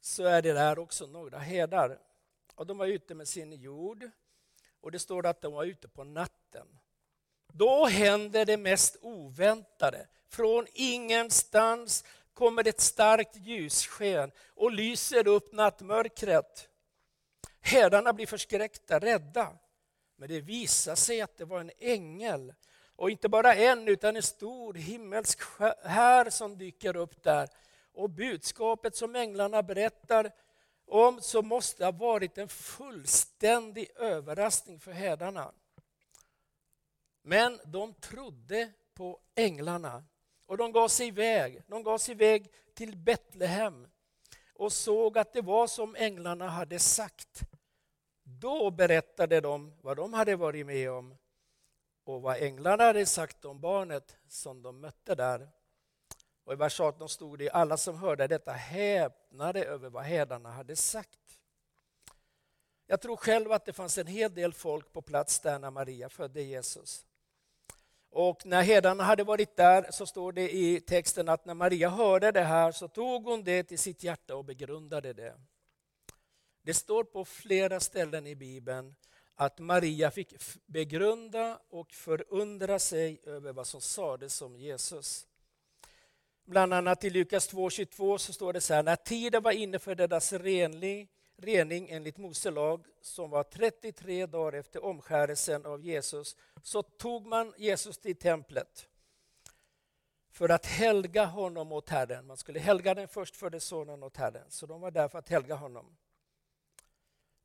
så 0.00 0.24
är 0.24 0.42
det 0.42 0.52
där 0.52 0.78
också 0.78 1.06
några 1.06 1.38
herdar. 1.38 1.98
Och 2.54 2.66
de 2.66 2.78
var 2.78 2.86
ute 2.86 3.14
med 3.14 3.28
sin 3.28 3.52
jord 3.52 4.10
och 4.80 4.92
det 4.92 4.98
står 4.98 5.26
att 5.26 5.40
de 5.40 5.52
var 5.52 5.64
ute 5.64 5.88
på 5.88 6.04
natten. 6.04 6.78
Då 7.52 7.86
händer 7.86 8.44
det 8.44 8.56
mest 8.56 8.96
oväntade. 9.00 10.06
Från 10.28 10.66
ingenstans 10.72 12.04
kommer 12.34 12.68
ett 12.68 12.80
starkt 12.80 13.36
ljussken 13.36 14.32
och 14.54 14.72
lyser 14.72 15.26
upp 15.28 15.52
nattmörkret. 15.52 16.68
Herdarna 17.66 18.12
blir 18.12 18.26
förskräckta, 18.26 18.98
rädda. 18.98 19.56
Men 20.16 20.28
det 20.28 20.40
visar 20.40 20.94
sig 20.94 21.20
att 21.20 21.36
det 21.36 21.44
var 21.44 21.60
en 21.60 21.70
ängel. 21.78 22.54
Och 22.96 23.10
inte 23.10 23.28
bara 23.28 23.54
en, 23.54 23.88
utan 23.88 24.16
en 24.16 24.22
stor 24.22 24.74
himmelsk 24.74 25.40
här 25.84 26.30
som 26.30 26.58
dyker 26.58 26.96
upp 26.96 27.22
där. 27.22 27.48
Och 27.92 28.10
budskapet 28.10 28.96
som 28.96 29.16
änglarna 29.16 29.62
berättar 29.62 30.32
om 30.86 31.20
så 31.20 31.42
måste 31.42 31.84
ha 31.84 31.92
varit 31.92 32.38
en 32.38 32.48
fullständig 32.48 33.90
överraskning 33.96 34.80
för 34.80 34.92
herdarna. 34.92 35.52
Men 37.22 37.60
de 37.64 37.94
trodde 37.94 38.72
på 38.94 39.20
änglarna 39.34 40.04
och 40.46 40.56
de 40.56 40.72
gav 40.72 40.88
sig 40.88 41.06
iväg. 41.06 41.62
De 41.66 41.82
gav 41.82 41.98
sig 41.98 42.12
iväg 42.14 42.50
till 42.74 42.96
Betlehem 42.96 43.88
och 44.54 44.72
såg 44.72 45.18
att 45.18 45.32
det 45.32 45.40
var 45.40 45.66
som 45.66 45.96
änglarna 45.96 46.48
hade 46.48 46.78
sagt. 46.78 47.40
Då 48.40 48.70
berättade 48.70 49.40
de 49.40 49.72
vad 49.80 49.96
de 49.96 50.12
hade 50.12 50.36
varit 50.36 50.66
med 50.66 50.90
om 50.90 51.16
och 52.04 52.22
vad 52.22 52.36
änglarna 52.36 52.84
hade 52.84 53.06
sagt 53.06 53.44
om 53.44 53.60
barnet 53.60 54.16
som 54.28 54.62
de 54.62 54.80
mötte 54.80 55.14
där. 55.14 55.48
Och 56.44 56.52
I 56.52 56.56
vers 56.56 56.80
18 56.80 57.08
stod 57.08 57.38
det 57.38 57.50
alla 57.50 57.76
som 57.76 57.98
hörde 57.98 58.26
detta 58.26 58.52
häpnade 58.52 59.64
över 59.64 59.90
vad 59.90 60.04
herdarna 60.04 60.50
hade 60.50 60.76
sagt. 60.76 61.18
Jag 62.86 63.00
tror 63.00 63.16
själv 63.16 63.52
att 63.52 63.64
det 63.64 63.72
fanns 63.72 63.98
en 63.98 64.06
hel 64.06 64.34
del 64.34 64.52
folk 64.52 64.92
på 64.92 65.02
plats 65.02 65.40
där 65.40 65.58
när 65.58 65.70
Maria 65.70 66.08
födde 66.08 66.42
Jesus. 66.42 67.06
Och 68.10 68.46
när 68.46 68.62
herdarna 68.62 69.04
hade 69.04 69.24
varit 69.24 69.56
där 69.56 69.86
så 69.90 70.06
står 70.06 70.32
det 70.32 70.54
i 70.54 70.80
texten 70.80 71.28
att 71.28 71.44
när 71.44 71.54
Maria 71.54 71.88
hörde 71.88 72.32
det 72.32 72.42
här 72.42 72.72
så 72.72 72.88
tog 72.88 73.24
hon 73.24 73.44
det 73.44 73.62
till 73.62 73.78
sitt 73.78 74.02
hjärta 74.02 74.36
och 74.36 74.44
begrundade 74.44 75.12
det. 75.12 75.34
Det 76.66 76.74
står 76.74 77.04
på 77.04 77.24
flera 77.24 77.80
ställen 77.80 78.26
i 78.26 78.34
Bibeln 78.34 78.94
att 79.34 79.58
Maria 79.58 80.10
fick 80.10 80.34
begrunda 80.66 81.60
och 81.70 81.92
förundra 81.92 82.78
sig 82.78 83.20
över 83.24 83.52
vad 83.52 83.66
som 83.66 83.80
sades 83.80 84.42
om 84.42 84.56
Jesus. 84.56 85.26
Bland 86.44 86.74
annat 86.74 87.04
i 87.04 87.10
Lukas 87.10 87.52
2.22 87.52 88.18
så 88.18 88.32
står 88.32 88.52
det 88.52 88.60
så 88.60 88.74
här, 88.74 88.82
när 88.82 88.96
tiden 88.96 89.42
var 89.42 89.52
inne 89.52 89.78
för 89.78 89.94
deras 89.94 90.32
renlig, 90.32 91.08
rening 91.36 91.90
enligt 91.90 92.16
Mose 92.16 92.50
lag, 92.50 92.86
som 93.00 93.30
var 93.30 93.42
33 93.42 94.26
dagar 94.26 94.58
efter 94.58 94.84
omskärelsen 94.84 95.66
av 95.66 95.80
Jesus, 95.80 96.36
så 96.62 96.82
tog 96.82 97.26
man 97.26 97.54
Jesus 97.56 97.98
till 97.98 98.16
templet 98.16 98.88
för 100.30 100.48
att 100.48 100.66
helga 100.66 101.24
honom 101.24 101.72
åt 101.72 101.88
Herren. 101.88 102.26
Man 102.26 102.36
skulle 102.36 102.58
helga 102.58 102.94
den 102.94 103.08
förstfödde 103.08 103.60
sonen 103.60 104.02
åt 104.02 104.16
Herren, 104.16 104.50
så 104.50 104.66
de 104.66 104.80
var 104.80 104.90
där 104.90 105.08
för 105.08 105.18
att 105.18 105.28
helga 105.28 105.54
honom. 105.54 105.96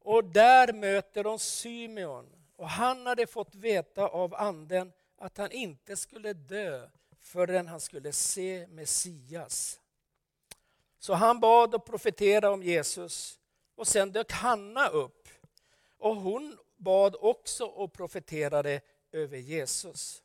Och 0.04 0.24
där 0.24 0.74
möter 0.74 1.24
de 1.24 1.40
Symeon. 1.40 2.30
Och 2.56 2.70
han 2.70 3.06
hade 3.08 3.28
fått 3.28 3.56
veta 3.56 4.08
av 4.08 4.36
anden 4.36 4.94
att 5.18 5.38
han 5.38 5.52
inte 5.52 5.98
skulle 5.98 6.34
dö 6.34 6.90
förrän 7.22 7.68
han 7.68 7.80
skulle 7.80 8.12
se 8.12 8.68
Messias. 8.68 9.80
Så 11.00 11.14
han 11.14 11.40
bad 11.40 11.76
och 11.76 11.86
profeterade 11.86 12.48
om 12.48 12.64
Jesus 12.64 13.40
och 13.76 13.88
sen 13.88 14.12
dök 14.12 14.32
Hanna 14.32 14.88
upp. 14.88 15.28
Och 15.98 16.16
hon 16.16 16.58
bad 16.78 17.16
också 17.20 17.66
och 17.66 17.94
profeterade 17.94 18.82
över 19.12 19.38
Jesus. 19.38 20.24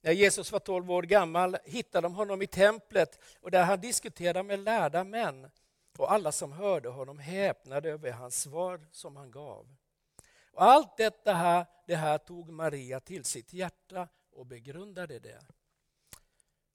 När 0.00 0.12
Jesus 0.12 0.52
var 0.52 0.58
12 0.58 0.90
år 0.90 1.02
gammal 1.02 1.56
hittade 1.64 2.04
de 2.04 2.14
honom 2.14 2.42
i 2.42 2.46
templet 2.46 3.18
och 3.40 3.50
där 3.50 3.64
han 3.64 3.80
diskuterade 3.80 4.42
med 4.42 4.60
lärda 4.60 5.04
män. 5.04 5.50
Och 5.98 6.12
alla 6.12 6.32
som 6.32 6.52
hörde 6.52 6.88
honom 6.88 7.18
häpnade 7.18 7.90
över 7.90 8.10
hans 8.10 8.40
svar 8.40 8.86
som 8.92 9.16
han 9.16 9.30
gav. 9.30 9.74
Och 10.52 10.62
allt 10.62 10.96
detta 10.96 11.34
här, 11.34 11.66
det 11.86 11.96
här 11.96 12.18
tog 12.18 12.50
Maria 12.50 13.00
till 13.00 13.24
sitt 13.24 13.52
hjärta 13.52 14.08
och 14.32 14.46
begrundade 14.46 15.18
det. 15.18 15.40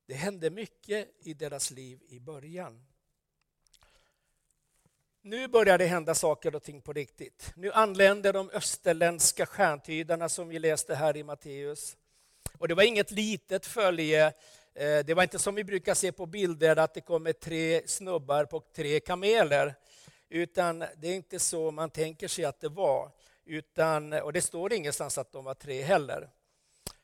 Det 0.06 0.14
hände 0.14 0.50
mycket 0.50 1.10
i 1.20 1.34
deras 1.34 1.72
liv 1.72 2.00
i 2.08 2.20
början. 2.20 2.86
Nu 5.22 5.48
börjar 5.48 5.78
det 5.78 5.86
hända 5.86 6.16
saker 6.16 6.56
och 6.56 6.64
ting 6.64 6.82
på 6.82 6.94
riktigt. 6.94 7.52
Nu 7.56 7.72
anländer 7.72 8.34
de 8.34 8.50
österländska 8.50 9.46
stjärntydarna 9.46 10.30
som 10.30 10.48
vi 10.48 10.60
läste 10.60 10.96
här 10.96 11.18
i 11.18 11.24
Matteus. 11.24 11.98
Och 12.58 12.68
det 12.68 12.76
var 12.76 12.84
inget 12.84 13.12
litet 13.12 13.66
följe. 13.66 14.34
Eh, 14.76 15.00
det 15.06 15.14
var 15.14 15.24
inte 15.24 15.40
som 15.40 15.56
vi 15.56 15.64
brukar 15.64 15.94
se 15.94 16.12
på 16.12 16.26
bilder 16.26 16.76
att 16.76 16.94
det 16.94 17.02
kommer 17.02 17.34
tre 17.34 17.88
snubbar 17.88 18.46
på 18.46 18.60
tre 18.60 19.00
kameler. 19.00 19.76
Utan 20.30 20.80
det 20.80 21.08
är 21.08 21.16
inte 21.16 21.40
så 21.40 21.72
man 21.72 21.90
tänker 21.90 22.28
sig 22.28 22.46
att 22.46 22.60
det 22.60 22.70
var. 22.70 23.12
Utan, 23.46 24.14
och 24.14 24.34
det 24.34 24.42
står 24.42 24.74
ingenstans 24.74 25.18
att 25.18 25.32
de 25.32 25.46
var 25.46 25.54
tre 25.54 25.82
heller. 25.82 26.30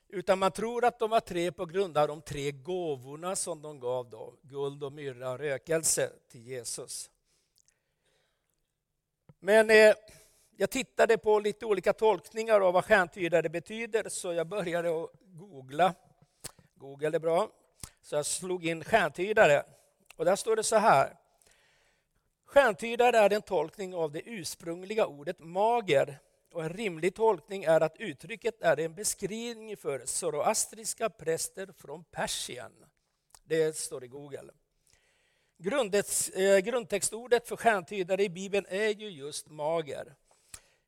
Utan 0.07 0.39
man 0.39 0.51
tror 0.51 0.85
att 0.85 0.99
de 0.99 1.09
var 1.09 1.19
tre 1.19 1.51
på 1.51 1.65
grund 1.65 1.97
av 1.97 2.07
de 2.07 2.21
tre 2.21 2.51
gåvorna 2.51 3.35
som 3.35 3.61
de 3.61 3.79
gav 3.79 4.09
då, 4.09 4.33
guld 4.41 4.83
och 4.83 4.93
myrra 4.93 5.31
och 5.31 5.39
rökelse 5.39 6.09
till 6.31 6.47
Jesus. 6.47 7.09
Men 9.39 9.69
eh, 9.69 9.93
jag 10.55 10.69
tittade 10.69 11.17
på 11.17 11.39
lite 11.39 11.65
olika 11.65 11.93
tolkningar 11.93 12.61
av 12.61 12.73
vad 12.73 12.85
stjärntydare 12.85 13.49
betyder 13.49 14.09
så 14.09 14.33
jag 14.33 14.47
började 14.47 15.03
att 15.03 15.09
googla. 15.19 15.93
Google 16.75 17.15
är 17.15 17.19
bra. 17.19 17.49
Så 18.09 18.15
jag 18.15 18.25
slog 18.25 18.65
in 18.65 18.83
stjärntydare 18.83 19.63
och 20.15 20.25
där 20.25 20.35
står 20.35 20.55
det 20.55 20.63
så 20.63 20.75
här. 20.75 21.17
Stjärntydare 22.45 23.17
är 23.17 23.33
en 23.33 23.41
tolkning 23.41 23.95
av 23.95 24.11
det 24.11 24.21
ursprungliga 24.21 25.05
ordet 25.05 25.39
mager 25.39 26.19
och 26.53 26.63
en 26.63 26.69
rimlig 26.69 27.15
tolkning 27.15 27.63
är 27.63 27.81
att 27.81 27.97
uttrycket 27.97 28.61
är 28.61 28.79
en 28.79 28.95
beskrivning 28.95 29.77
för 29.77 30.05
zoroastriska 30.05 31.09
präster 31.09 31.69
från 31.77 32.03
Persien. 32.03 32.71
Det 33.43 33.77
står 33.77 34.03
i 34.03 34.07
Google. 34.07 34.51
Eh, 36.33 36.57
grundtextordet 36.57 37.47
för 37.47 37.55
stjärntydare 37.55 38.23
i 38.23 38.29
Bibeln 38.29 38.65
är 38.69 38.89
ju 38.89 39.09
just 39.09 39.49
mager. 39.49 40.15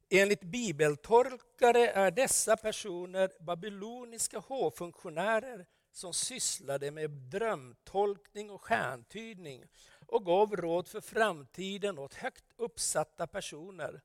Enligt 0.09 0.43
bibeltolkare 0.43 1.87
är 1.87 2.11
dessa 2.11 2.57
personer 2.57 3.31
babyloniska 3.39 4.39
hovfunktionärer 4.39 5.65
som 5.91 6.13
sysslade 6.13 6.91
med 6.91 7.09
drömtolkning 7.11 8.51
och 8.51 8.61
stjärntydning 8.61 9.65
och 10.07 10.25
gav 10.25 10.55
råd 10.55 10.87
för 10.87 11.01
framtiden 11.01 11.99
åt 11.99 12.13
högt 12.13 12.45
uppsatta 12.57 13.27
personer 13.27 14.01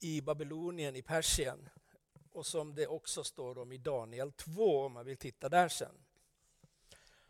i 0.00 0.20
Babylonien 0.20 0.96
i 0.96 1.02
Persien 1.02 1.68
och 2.32 2.46
som 2.46 2.74
det 2.74 2.86
också 2.86 3.24
står 3.24 3.58
om 3.58 3.72
i 3.72 3.78
Daniel 3.78 4.32
2 4.32 4.84
om 4.84 4.92
man 4.92 5.04
vill 5.04 5.16
titta 5.16 5.48
där 5.48 5.68
sen. 5.68 5.94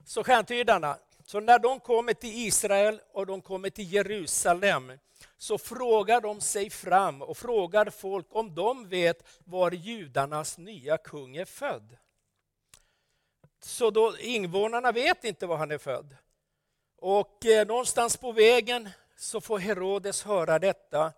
Så 0.05 0.25
stjärntydarna, 0.25 0.99
så 1.25 1.41
när 1.41 1.59
de 1.59 1.81
kommer 1.81 2.15
till 2.15 2.47
Israel 2.47 3.01
och 3.13 3.27
de 3.27 3.41
kommer 3.41 3.71
till 3.71 3.93
Jerusalem 3.93 4.93
så 5.37 5.59
frågar 5.59 6.21
de 6.21 6.41
sig 6.41 6.71
fram 6.71 7.23
och 7.23 7.37
frågar 7.37 7.91
folk 7.91 8.27
om 8.31 8.55
de 8.55 8.89
vet 8.89 9.41
var 9.45 9.71
judarnas 9.71 10.59
nya 10.59 10.99
kung 10.99 11.37
är 11.37 11.45
född. 11.45 11.97
Så 13.65 13.91
då 13.91 14.19
invånarna 14.19 14.93
vet 14.93 15.25
inte 15.25 15.47
var 15.47 15.57
han 15.57 15.71
är 15.71 15.79
född. 15.79 16.17
Och 16.97 17.47
eh, 17.47 17.67
någonstans 17.67 18.17
på 18.17 18.33
vägen 18.33 18.89
så 19.17 19.41
får 19.41 19.59
Herodes 19.59 20.23
höra 20.23 20.59
detta 20.59 21.13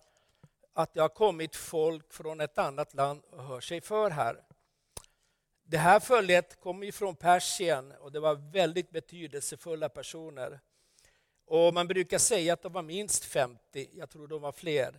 att 0.73 0.95
det 0.95 1.01
har 1.01 1.09
kommit 1.09 1.57
folk 1.57 2.13
från 2.13 2.41
ett 2.41 2.59
annat 2.59 2.95
land 2.95 3.23
och 3.31 3.45
hör 3.45 3.61
sig 3.61 3.81
för 3.81 4.11
här. 4.11 4.45
Det 5.63 5.79
här 5.79 6.01
följet 6.01 6.61
kommer 6.61 6.93
från 6.93 7.17
Persien 7.17 7.93
och 7.93 8.13
det 8.13 8.21
var 8.21 8.35
väldigt 8.35 8.91
betydelsefulla 8.91 9.89
personer. 9.89 10.61
Och 11.47 11.75
Man 11.75 11.87
brukar 11.87 12.19
säga 12.19 12.53
att 12.53 12.63
de 12.63 12.73
var 12.73 12.83
minst 12.83 13.25
50, 13.25 13.89
jag 13.93 14.11
tror 14.11 14.29
de 14.29 14.43
var 14.43 14.53
fler. 14.53 14.95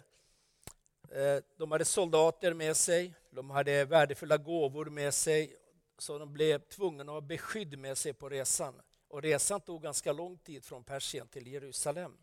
Eh, 1.12 1.44
de 1.58 1.72
hade 1.72 1.86
soldater 1.86 2.54
med 2.54 2.78
sig, 2.78 3.14
de 3.30 3.50
hade 3.50 3.86
värdefulla 3.86 4.38
gåvor 4.38 4.86
med 4.86 5.14
sig, 5.14 5.56
så 5.98 6.18
de 6.18 6.34
blev 6.34 6.60
tvungna 6.60 7.04
att 7.04 7.10
ha 7.10 7.22
beskydd 7.22 7.80
med 7.80 7.98
sig 7.98 8.14
på 8.14 8.30
resan. 8.30 8.82
Och 9.08 9.22
resan 9.22 9.62
tog 9.62 9.82
ganska 9.82 10.14
lång 10.14 10.38
tid 10.38 10.66
från 10.66 10.84
Persien 10.84 11.28
till 11.28 11.48
Jerusalem. 11.48 12.18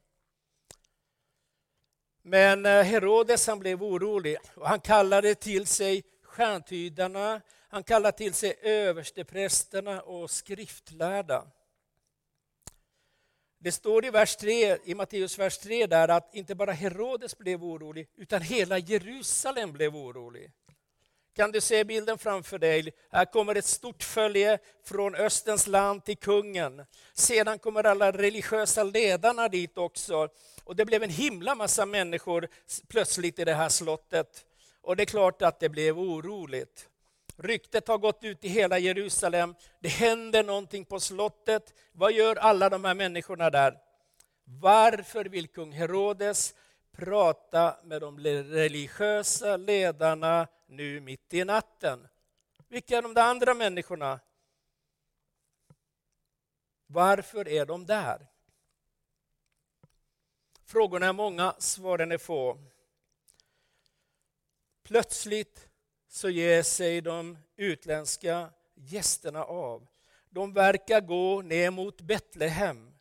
Men 2.23 2.67
eh, 2.67 2.83
Herodes 2.83 3.47
han 3.47 3.59
blev 3.59 3.83
orolig 3.83 4.37
och 4.55 4.69
han 4.69 4.81
kallade 4.81 5.35
till 5.35 5.67
sig 5.67 6.03
stjärntydarna, 6.23 7.41
han 7.69 7.83
kallade 7.83 8.19
till 8.19 8.35
sig 8.35 8.55
översteprästerna 8.63 10.03
och 10.03 10.31
skriftlärda. 10.31 11.47
Det 13.59 13.73
står 13.73 14.05
i, 14.05 14.11
vers 14.11 14.37
3, 14.37 14.79
i 14.85 14.95
Matteus 14.95 15.39
vers 15.39 15.59
3 15.59 15.87
där 15.87 16.09
att 16.09 16.35
inte 16.35 16.55
bara 16.55 16.73
Herodes 16.73 17.39
blev 17.39 17.65
orolig, 17.65 18.09
utan 18.17 18.43
hela 18.43 18.79
Jerusalem 18.79 19.73
blev 19.73 19.97
orolig. 19.97 20.53
Kan 21.37 21.53
du 21.53 21.61
se 21.61 21.85
bilden 21.85 22.19
framför 22.19 22.59
dig? 22.59 22.93
Här 23.11 23.25
kommer 23.25 23.55
ett 23.55 23.65
stort 23.65 24.03
följe 24.03 24.59
från 24.85 25.15
Östens 25.15 25.67
land 25.67 26.05
till 26.05 26.17
kungen. 26.17 26.85
Sedan 27.15 27.59
kommer 27.59 27.85
alla 27.85 28.13
religiösa 28.13 28.83
ledarna 28.83 29.49
dit 29.49 29.79
också. 29.79 30.29
Och 30.65 30.77
det 30.77 30.85
blev 30.85 31.03
en 31.03 31.11
himla 31.11 31.55
massa 31.55 31.87
människor 31.87 32.49
plötsligt 32.89 33.39
i 33.39 33.45
det 33.45 33.55
här 33.55 33.69
slottet. 33.69 34.45
Och 34.83 34.97
det 34.97 35.03
är 35.03 35.05
klart 35.05 35.43
att 35.43 35.61
det 35.61 35.69
blev 35.69 35.99
oroligt. 35.99 36.89
Ryktet 37.37 37.89
har 37.89 37.99
gått 37.99 38.25
ut 38.25 38.45
i 38.45 38.49
hela 38.49 38.79
Jerusalem. 38.79 39.55
Det 39.81 39.89
händer 39.89 40.43
någonting 40.43 40.85
på 40.85 41.01
slottet. 41.01 41.75
Vad 41.93 42.13
gör 42.13 42.37
alla 42.37 42.69
de 42.69 42.85
här 42.85 42.95
människorna 42.95 43.51
där? 43.51 43.79
Varför 44.45 45.25
vill 45.25 45.49
kung 45.49 45.73
Herodes 45.73 46.55
prata 46.93 47.77
med 47.85 48.01
de 48.01 48.19
religiösa 48.19 49.57
ledarna 49.57 50.49
nu 50.67 51.01
mitt 51.01 51.35
i 51.35 51.45
natten? 51.45 52.09
Vilka 52.69 52.99
är 52.99 53.03
de 53.03 53.15
där 53.15 53.31
andra 53.31 53.55
människorna? 53.55 54.21
Varför 56.87 57.49
är 57.49 57.67
de 57.67 57.87
där? 57.87 58.27
Frågorna 60.65 61.07
är 61.07 61.13
många, 61.13 61.55
svaren 61.59 62.13
är 62.13 62.19
få. 62.19 62.59
Plötsligt 64.83 65.69
så 66.09 66.29
ger 66.29 66.63
sig 66.63 67.01
de 67.01 67.39
utländska 67.57 68.51
gästerna 68.75 69.45
av. 69.45 69.87
De 70.31 70.53
verkar 70.53 71.01
gå 71.01 71.43
ner 71.43 71.71
mot 71.71 72.01
Betlehem 72.01 72.92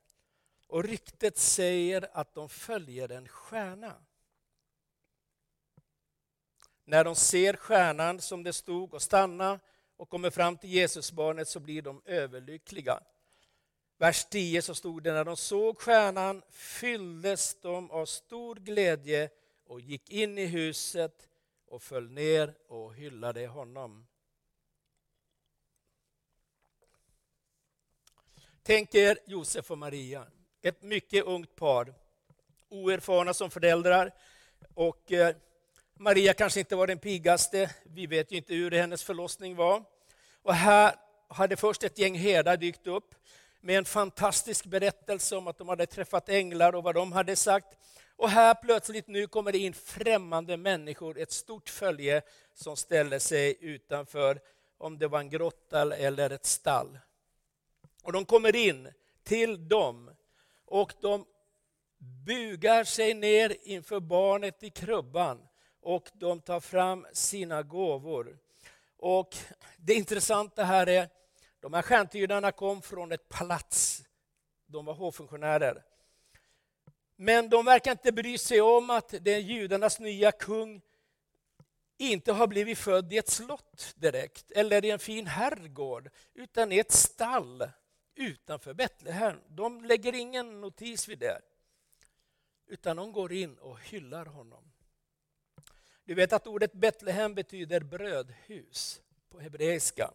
och 0.72 0.84
ryktet 0.84 1.38
säger 1.38 2.10
att 2.14 2.34
de 2.34 2.50
följer 2.50 3.10
en 3.12 3.28
stjärna. 3.28 3.96
När 6.86 7.04
de 7.04 7.16
ser 7.16 7.54
stjärnan 7.54 8.22
som 8.22 8.44
det 8.44 8.54
stod 8.54 8.94
och 8.94 9.02
stanna 9.02 9.60
och 9.98 10.10
kommer 10.10 10.30
fram 10.30 10.58
till 10.58 10.70
Jesusbarnet 10.70 11.48
så 11.48 11.60
blir 11.60 11.82
de 11.82 12.02
överlyckliga. 12.06 13.00
Vers 13.98 14.26
10 14.26 14.62
så 14.62 14.76
stod 14.76 15.04
det, 15.04 15.14
när 15.14 15.26
de 15.26 15.38
såg 15.38 15.80
stjärnan 15.80 16.42
fylldes 16.50 17.62
de 17.62 17.92
av 17.92 18.06
stor 18.06 18.56
glädje 18.56 19.30
och 19.66 19.82
gick 19.82 20.10
in 20.10 20.38
i 20.38 20.46
huset 20.46 21.28
och 21.66 21.84
föll 21.84 22.12
ner 22.12 22.54
och 22.68 22.96
hyllade 22.96 23.48
honom. 23.48 24.08
Tänk 28.64 28.96
er 28.96 29.20
Josef 29.26 29.72
och 29.72 29.78
Maria, 29.78 30.28
ett 30.62 30.84
mycket 30.84 31.26
ungt 31.26 31.56
par, 31.56 31.94
oerfarna 32.70 33.34
som 33.34 33.52
föräldrar. 33.52 34.12
Och 34.74 35.12
eh, 35.12 35.36
Maria 35.94 36.34
kanske 36.34 36.60
inte 36.60 36.76
var 36.76 36.88
den 36.88 37.00
piggaste, 37.00 37.70
vi 37.84 38.08
vet 38.08 38.32
ju 38.32 38.38
inte 38.38 38.54
hur 38.54 38.72
hennes 38.72 39.04
förlossning 39.04 39.56
var. 39.56 39.84
Och 40.42 40.54
här 40.54 40.96
hade 41.28 41.58
först 41.58 41.84
ett 41.84 42.00
gäng 42.00 42.16
herdar 42.16 42.58
dykt 42.58 42.88
upp 42.88 43.16
med 43.62 43.78
en 43.78 43.86
fantastisk 43.86 44.66
berättelse 44.66 45.36
om 45.36 45.48
att 45.48 45.58
de 45.58 45.70
hade 45.70 45.86
träffat 45.86 46.30
änglar 46.30 46.76
och 46.76 46.84
vad 46.84 46.96
de 46.96 47.12
hade 47.12 47.36
sagt. 47.36 47.78
Och 48.16 48.30
här 48.30 48.54
plötsligt 48.54 49.08
nu 49.08 49.28
kommer 49.28 49.52
det 49.52 49.58
in 49.58 49.74
främmande 49.74 50.58
människor, 50.58 51.20
ett 51.20 51.32
stort 51.32 51.70
följe 51.70 52.22
som 52.54 52.78
ställer 52.78 53.20
sig 53.20 53.58
utanför, 53.60 54.40
om 54.78 54.98
det 54.98 55.08
var 55.08 55.20
en 55.20 55.30
grotta 55.30 55.96
eller 55.96 56.30
ett 56.30 56.46
stall. 56.46 57.00
Och 58.04 58.14
de 58.14 58.26
kommer 58.26 58.56
in 58.56 58.90
till 59.24 59.68
dem 59.68 60.11
och 60.72 60.94
de 61.02 61.26
bugar 62.26 62.84
sig 62.84 63.14
ner 63.14 63.58
inför 63.62 64.00
barnet 64.00 64.64
i 64.64 64.70
krubban 64.70 65.48
och 65.82 66.10
de 66.14 66.42
tar 66.42 66.60
fram 66.60 67.08
sina 67.14 67.64
gåvor. 67.64 68.38
Och 68.98 69.36
Det 69.78 69.94
intressanta 69.94 70.64
här 70.64 70.90
är 70.90 71.10
de 71.60 71.74
här 71.74 71.82
stjärntydarna 71.82 72.52
kom 72.52 72.82
från 72.82 73.12
ett 73.12 73.30
palats. 73.30 74.04
De 74.66 74.86
var 74.86 74.94
hovfunktionärer. 74.94 75.84
Men 77.16 77.50
de 77.50 77.66
verkar 77.66 77.92
inte 77.92 78.12
bry 78.12 78.38
sig 78.38 78.62
om 78.62 78.90
att 78.90 79.14
den 79.22 79.42
judarnas 79.42 80.00
nya 80.00 80.32
kung 80.32 80.82
inte 81.98 82.32
har 82.32 82.48
blivit 82.48 82.78
född 82.78 83.14
i 83.14 83.18
ett 83.18 83.30
slott 83.30 83.94
direkt 83.96 84.52
eller 84.52 84.86
i 84.86 84.92
en 84.92 85.00
fin 85.00 85.28
herrgård, 85.28 86.10
utan 86.34 86.72
i 86.72 86.80
ett 86.80 86.92
stall 86.92 87.70
utanför 88.22 88.74
Betlehem. 88.74 89.38
De 89.48 89.86
lägger 89.86 90.16
ingen 90.16 90.62
notis 90.62 91.08
vid 91.08 91.20
det. 91.20 91.42
Utan 92.68 92.98
de 92.98 93.12
går 93.12 93.32
in 93.32 93.58
och 93.58 93.80
hyllar 93.80 94.26
honom. 94.26 94.72
Du 96.04 96.14
vet 96.14 96.34
att 96.34 96.48
ordet 96.48 96.74
Betlehem 96.74 97.34
betyder 97.34 97.80
brödhus 97.80 99.02
på 99.30 99.40
hebreiska. 99.40 100.12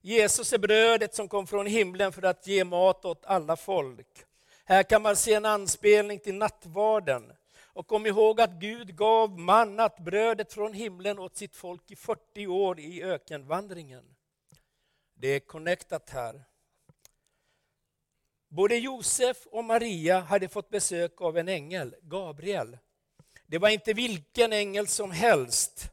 Jesus 0.00 0.52
är 0.52 0.58
brödet 0.58 1.14
som 1.14 1.28
kom 1.28 1.46
från 1.46 1.66
himlen 1.66 2.12
för 2.12 2.22
att 2.22 2.46
ge 2.46 2.64
mat 2.64 3.04
åt 3.04 3.24
alla 3.24 3.56
folk. 3.56 4.24
Här 4.64 4.82
kan 4.82 5.02
man 5.02 5.16
se 5.16 5.34
en 5.34 5.44
anspelning 5.44 6.18
till 6.18 6.34
nattvarden. 6.34 7.32
Och 7.72 7.86
kom 7.86 8.06
ihåg 8.06 8.40
att 8.40 8.50
Gud 8.50 8.96
gav 8.96 9.38
mannat, 9.38 9.98
brödet 9.98 10.52
från 10.52 10.72
himlen, 10.72 11.18
åt 11.18 11.36
sitt 11.36 11.56
folk 11.56 11.90
i 11.90 11.96
40 11.96 12.46
år 12.46 12.80
i 12.80 13.02
ökenvandringen. 13.02 14.16
Det 15.14 15.28
är 15.28 15.40
connectat 15.40 16.10
här. 16.10 16.44
Både 18.52 18.76
Josef 18.76 19.46
och 19.46 19.64
Maria 19.64 20.20
hade 20.20 20.48
fått 20.48 20.70
besök 20.70 21.20
av 21.20 21.38
en 21.38 21.48
ängel, 21.48 21.96
Gabriel. 22.02 22.78
Det 23.46 23.58
var 23.58 23.68
inte 23.68 23.92
vilken 23.92 24.52
ängel 24.52 24.86
som 24.86 25.10
helst. 25.10 25.90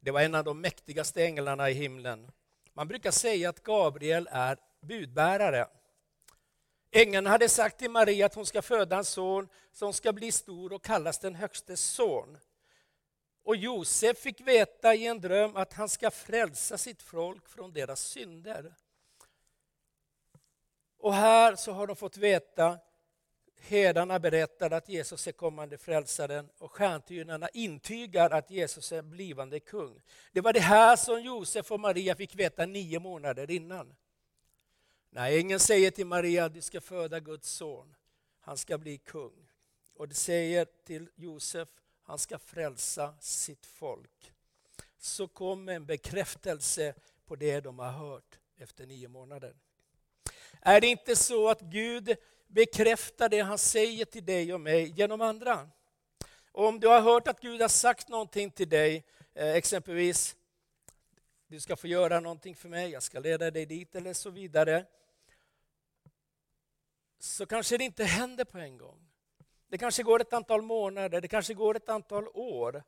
Det 0.00 0.10
var 0.10 0.20
en 0.20 0.34
av 0.34 0.44
de 0.44 0.60
mäktigaste 0.60 1.24
änglarna 1.24 1.70
i 1.70 1.72
himlen. 1.72 2.30
Man 2.72 2.88
brukar 2.88 3.10
säga 3.10 3.48
att 3.48 3.62
Gabriel 3.62 4.28
är 4.32 4.58
budbärare. 4.80 5.68
Ängeln 6.90 7.26
hade 7.26 7.48
sagt 7.48 7.78
till 7.78 7.90
Maria 7.90 8.26
att 8.26 8.34
hon 8.34 8.46
ska 8.46 8.62
föda 8.62 8.96
en 8.96 9.04
son 9.04 9.48
som 9.72 9.92
ska 9.92 10.12
bli 10.12 10.32
stor 10.32 10.72
och 10.72 10.84
kallas 10.84 11.18
den 11.18 11.34
högstes 11.34 11.80
son. 11.80 12.38
Och 13.44 13.56
Josef 13.56 14.18
fick 14.18 14.40
veta 14.40 14.94
i 14.94 15.06
en 15.06 15.20
dröm 15.20 15.56
att 15.56 15.72
han 15.72 15.88
ska 15.88 16.10
frälsa 16.10 16.78
sitt 16.78 17.02
folk 17.02 17.48
från 17.48 17.72
deras 17.72 18.00
synder. 18.00 18.74
Och 21.04 21.14
här 21.14 21.56
så 21.56 21.72
har 21.72 21.86
de 21.86 21.96
fått 21.96 22.16
veta, 22.16 22.78
herdarna 23.60 24.18
berättar 24.18 24.70
att 24.70 24.88
Jesus 24.88 25.26
är 25.26 25.32
kommande 25.32 25.78
frälsaren 25.78 26.48
och 26.58 26.72
stjärntydarna 26.72 27.48
intygar 27.48 28.30
att 28.30 28.50
Jesus 28.50 28.92
är 28.92 29.02
blivande 29.02 29.60
kung. 29.60 30.02
Det 30.32 30.40
var 30.40 30.52
det 30.52 30.60
här 30.60 30.96
som 30.96 31.22
Josef 31.22 31.72
och 31.72 31.80
Maria 31.80 32.14
fick 32.14 32.34
veta 32.34 32.66
nio 32.66 32.98
månader 33.00 33.50
innan. 33.50 33.94
När 35.10 35.32
ängeln 35.32 35.60
säger 35.60 35.90
till 35.90 36.06
Maria 36.06 36.44
att 36.44 36.54
du 36.54 36.62
ska 36.62 36.80
föda 36.80 37.20
Guds 37.20 37.50
son, 37.50 37.94
han 38.40 38.56
ska 38.56 38.78
bli 38.78 38.98
kung. 38.98 39.50
Och 39.94 40.08
det 40.08 40.14
säger 40.14 40.64
till 40.64 41.10
Josef, 41.14 41.68
han 42.02 42.18
ska 42.18 42.38
frälsa 42.38 43.14
sitt 43.20 43.66
folk. 43.66 44.32
Så 44.98 45.28
kom 45.28 45.68
en 45.68 45.86
bekräftelse 45.86 46.94
på 47.26 47.36
det 47.36 47.60
de 47.60 47.78
har 47.78 47.92
hört 47.92 48.38
efter 48.56 48.86
nio 48.86 49.08
månader. 49.08 49.54
Är 50.66 50.80
det 50.80 50.86
inte 50.86 51.16
så 51.16 51.48
att 51.48 51.60
Gud 51.60 52.16
bekräftar 52.46 53.28
det 53.28 53.40
han 53.40 53.58
säger 53.58 54.04
till 54.04 54.24
dig 54.24 54.54
och 54.54 54.60
mig 54.60 54.92
genom 54.96 55.20
andra? 55.20 55.68
Om 56.52 56.80
du 56.80 56.88
har 56.88 57.00
hört 57.00 57.28
att 57.28 57.40
Gud 57.40 57.60
har 57.60 57.68
sagt 57.68 58.08
någonting 58.08 58.50
till 58.50 58.68
dig, 58.68 59.04
eh, 59.34 59.48
exempelvis 59.54 60.36
du 61.46 61.60
ska 61.60 61.76
få 61.76 61.86
göra 61.86 62.20
någonting 62.20 62.56
för 62.56 62.68
mig, 62.68 62.90
jag 62.90 63.02
ska 63.02 63.20
leda 63.20 63.50
dig 63.50 63.66
dit 63.66 63.94
eller 63.94 64.12
så 64.12 64.30
vidare. 64.30 64.86
Så 67.18 67.46
kanske 67.46 67.78
det 67.78 67.84
inte 67.84 68.04
händer 68.04 68.44
på 68.44 68.58
en 68.58 68.78
gång. 68.78 69.08
Det 69.68 69.78
kanske 69.78 70.02
går 70.02 70.20
ett 70.20 70.32
antal 70.32 70.62
månader, 70.62 71.20
det 71.20 71.28
kanske 71.28 71.54
går 71.54 71.76
ett 71.76 71.88
antal 71.88 72.28
år. 72.34 72.82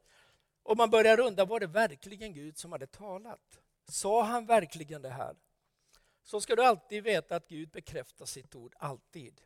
Och 0.63 0.77
man 0.77 0.91
börjar 0.91 1.21
undra, 1.21 1.45
var 1.45 1.61
det 1.61 1.67
verkligen 1.67 2.35
Gud 2.35 2.59
som 2.59 2.73
hade 2.73 2.87
talat? 2.87 3.59
Sa 3.89 4.23
han 4.23 4.47
verkligen 4.47 5.03
det 5.03 5.11
här? 5.11 5.37
Så 6.27 6.41
ska 6.41 6.57
du 6.57 6.65
alltid 6.65 7.03
veta 7.03 7.37
att 7.37 7.49
Gud 7.49 7.71
bekräftar 7.71 8.27
sitt 8.27 8.55
ord, 8.55 8.75
alltid. 8.79 9.41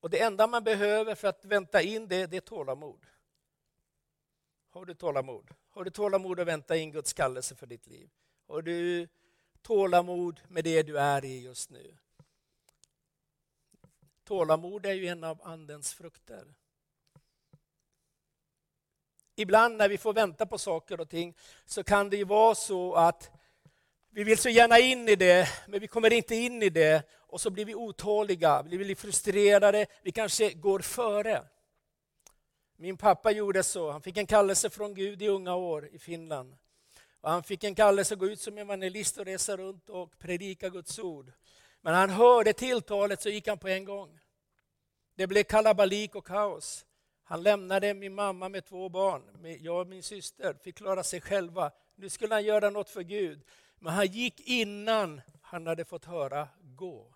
Och 0.00 0.10
det 0.10 0.20
enda 0.20 0.46
man 0.46 0.64
behöver 0.64 1.14
för 1.14 1.28
att 1.28 1.44
vänta 1.44 1.82
in 1.82 2.08
det, 2.08 2.26
det 2.26 2.36
är 2.36 2.40
tålamod. 2.40 3.06
Har 4.70 4.84
du 4.84 4.94
tålamod? 4.94 5.54
Har 5.70 5.84
du 5.84 5.90
tålamod 5.90 6.40
att 6.40 6.46
vänta 6.46 6.76
in 6.76 6.90
Guds 6.90 7.12
kallelse 7.12 7.54
för 7.54 7.66
ditt 7.66 7.86
liv? 7.86 8.10
Har 8.46 8.62
du 8.62 9.08
tålamod 9.62 10.40
med 10.48 10.64
det 10.64 10.82
du 10.82 10.98
är 10.98 11.24
i 11.24 11.40
just 11.40 11.70
nu? 11.70 11.96
Tålamod 14.24 14.86
är 14.86 14.94
ju 14.94 15.06
en 15.06 15.24
av 15.24 15.42
Andens 15.42 15.94
frukter. 15.94 16.54
Ibland 19.34 19.76
när 19.76 19.88
vi 19.88 19.98
får 19.98 20.12
vänta 20.12 20.46
på 20.46 20.58
saker 20.58 21.00
och 21.00 21.08
ting 21.08 21.36
så 21.64 21.84
kan 21.84 22.10
det 22.10 22.16
ju 22.16 22.24
vara 22.24 22.54
så 22.54 22.94
att 22.94 23.39
vi 24.12 24.24
vill 24.24 24.38
så 24.38 24.48
gärna 24.48 24.78
in 24.78 25.08
i 25.08 25.16
det, 25.16 25.48
men 25.68 25.80
vi 25.80 25.86
kommer 25.86 26.12
inte 26.12 26.34
in 26.34 26.62
i 26.62 26.68
det 26.68 27.02
och 27.16 27.40
så 27.40 27.50
blir 27.50 27.64
vi 27.64 27.74
otåliga, 27.74 28.62
vi 28.62 28.78
blir 28.78 28.94
frustrerade, 28.94 29.86
vi 30.02 30.12
kanske 30.12 30.52
går 30.52 30.80
före. 30.80 31.44
Min 32.76 32.96
pappa 32.96 33.30
gjorde 33.30 33.62
så, 33.62 33.90
han 33.90 34.02
fick 34.02 34.16
en 34.16 34.26
kallelse 34.26 34.70
från 34.70 34.94
Gud 34.94 35.22
i 35.22 35.28
unga 35.28 35.54
år 35.54 35.88
i 35.92 35.98
Finland. 35.98 36.56
Och 37.20 37.30
han 37.30 37.42
fick 37.42 37.64
en 37.64 37.74
kallelse 37.74 38.14
att 38.14 38.20
gå 38.20 38.26
ut 38.26 38.40
som 38.40 38.58
evangelist 38.58 39.18
och 39.18 39.24
resa 39.24 39.56
runt 39.56 39.88
och 39.88 40.18
predika 40.18 40.68
Guds 40.68 40.98
ord. 40.98 41.32
Men 41.80 41.92
när 41.92 42.00
han 42.00 42.10
hörde 42.10 42.52
tilltalet 42.52 43.22
så 43.22 43.28
gick 43.28 43.48
han 43.48 43.58
på 43.58 43.68
en 43.68 43.84
gång. 43.84 44.20
Det 45.14 45.26
blev 45.26 45.42
kalabalik 45.42 46.14
och 46.14 46.26
kaos. 46.26 46.86
Han 47.24 47.42
lämnade 47.42 47.94
min 47.94 48.14
mamma 48.14 48.48
med 48.48 48.64
två 48.64 48.88
barn. 48.88 49.56
Jag 49.60 49.80
och 49.80 49.86
min 49.86 50.02
syster 50.02 50.54
fick 50.64 50.76
klara 50.76 51.02
sig 51.02 51.20
själva. 51.20 51.70
Nu 51.96 52.08
skulle 52.08 52.34
han 52.34 52.44
göra 52.44 52.70
något 52.70 52.90
för 52.90 53.02
Gud. 53.02 53.42
Men 53.82 53.92
han 53.92 54.06
gick 54.06 54.40
innan 54.40 55.20
han 55.40 55.66
hade 55.66 55.84
fått 55.84 56.04
höra 56.04 56.48
gå. 56.62 57.14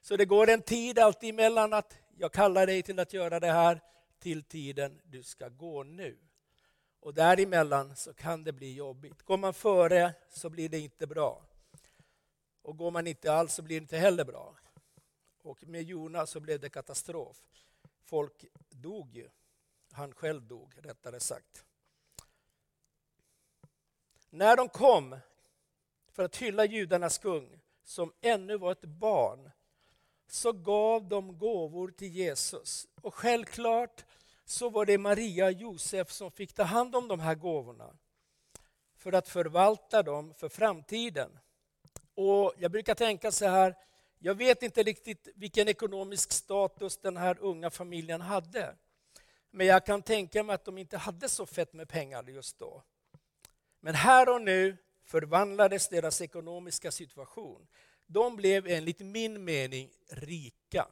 Så 0.00 0.16
det 0.16 0.24
går 0.24 0.48
en 0.48 0.62
tid 0.62 0.98
alltid 0.98 1.30
emellan 1.30 1.72
att 1.72 1.96
jag 2.16 2.32
kallar 2.32 2.66
dig 2.66 2.82
till 2.82 2.98
att 2.98 3.12
göra 3.12 3.40
det 3.40 3.52
här 3.52 3.80
till 4.18 4.42
tiden 4.42 5.00
du 5.04 5.22
ska 5.22 5.48
gå 5.48 5.82
nu. 5.82 6.18
Och 7.00 7.14
däremellan 7.14 7.96
så 7.96 8.14
kan 8.14 8.44
det 8.44 8.52
bli 8.52 8.74
jobbigt. 8.74 9.22
Går 9.22 9.36
man 9.36 9.54
före 9.54 10.14
så 10.30 10.50
blir 10.50 10.68
det 10.68 10.78
inte 10.78 11.06
bra. 11.06 11.42
Och 12.62 12.76
går 12.76 12.90
man 12.90 13.06
inte 13.06 13.32
alls 13.32 13.54
så 13.54 13.62
blir 13.62 13.80
det 13.80 13.82
inte 13.82 13.98
heller 13.98 14.24
bra. 14.24 14.56
Och 15.42 15.64
med 15.64 15.82
Jonas 15.82 16.30
så 16.30 16.40
blev 16.40 16.60
det 16.60 16.68
katastrof. 16.68 17.36
Folk 18.04 18.44
dog 18.70 19.16
ju. 19.16 19.28
Han 19.92 20.14
själv 20.14 20.42
dog, 20.42 20.74
rättare 20.82 21.20
sagt. 21.20 21.64
När 24.30 24.56
de 24.56 24.68
kom 24.68 25.16
för 26.18 26.24
att 26.24 26.36
hylla 26.36 26.64
judarnas 26.64 27.18
kung, 27.18 27.60
som 27.84 28.12
ännu 28.20 28.56
var 28.56 28.72
ett 28.72 28.84
barn, 28.84 29.50
så 30.28 30.52
gav 30.52 31.08
de 31.08 31.38
gåvor 31.38 31.88
till 31.88 32.08
Jesus. 32.08 32.86
Och 33.00 33.14
självklart 33.14 34.04
så 34.44 34.70
var 34.70 34.86
det 34.86 34.98
Maria 34.98 35.46
och 35.46 35.52
Josef 35.52 36.10
som 36.10 36.30
fick 36.30 36.52
ta 36.52 36.62
hand 36.62 36.96
om 36.96 37.08
de 37.08 37.20
här 37.20 37.34
gåvorna 37.34 37.96
för 38.96 39.12
att 39.12 39.28
förvalta 39.28 40.02
dem 40.02 40.34
för 40.34 40.48
framtiden. 40.48 41.38
Och 42.14 42.54
Jag 42.58 42.70
brukar 42.70 42.94
tänka 42.94 43.32
så 43.32 43.46
här, 43.46 43.74
jag 44.18 44.34
vet 44.34 44.62
inte 44.62 44.82
riktigt 44.82 45.28
vilken 45.34 45.68
ekonomisk 45.68 46.32
status 46.32 46.98
den 46.98 47.16
här 47.16 47.38
unga 47.40 47.70
familjen 47.70 48.20
hade. 48.20 48.74
Men 49.50 49.66
jag 49.66 49.86
kan 49.86 50.02
tänka 50.02 50.42
mig 50.42 50.54
att 50.54 50.64
de 50.64 50.78
inte 50.78 50.98
hade 50.98 51.28
så 51.28 51.46
fett 51.46 51.72
med 51.72 51.88
pengar 51.88 52.24
just 52.28 52.58
då. 52.58 52.82
Men 53.80 53.94
här 53.94 54.28
och 54.28 54.42
nu 54.42 54.76
förvandlades 55.08 55.88
deras 55.88 56.20
ekonomiska 56.20 56.90
situation. 56.90 57.66
De 58.06 58.36
blev 58.36 58.66
enligt 58.66 59.00
min 59.00 59.44
mening 59.44 59.90
rika. 60.08 60.88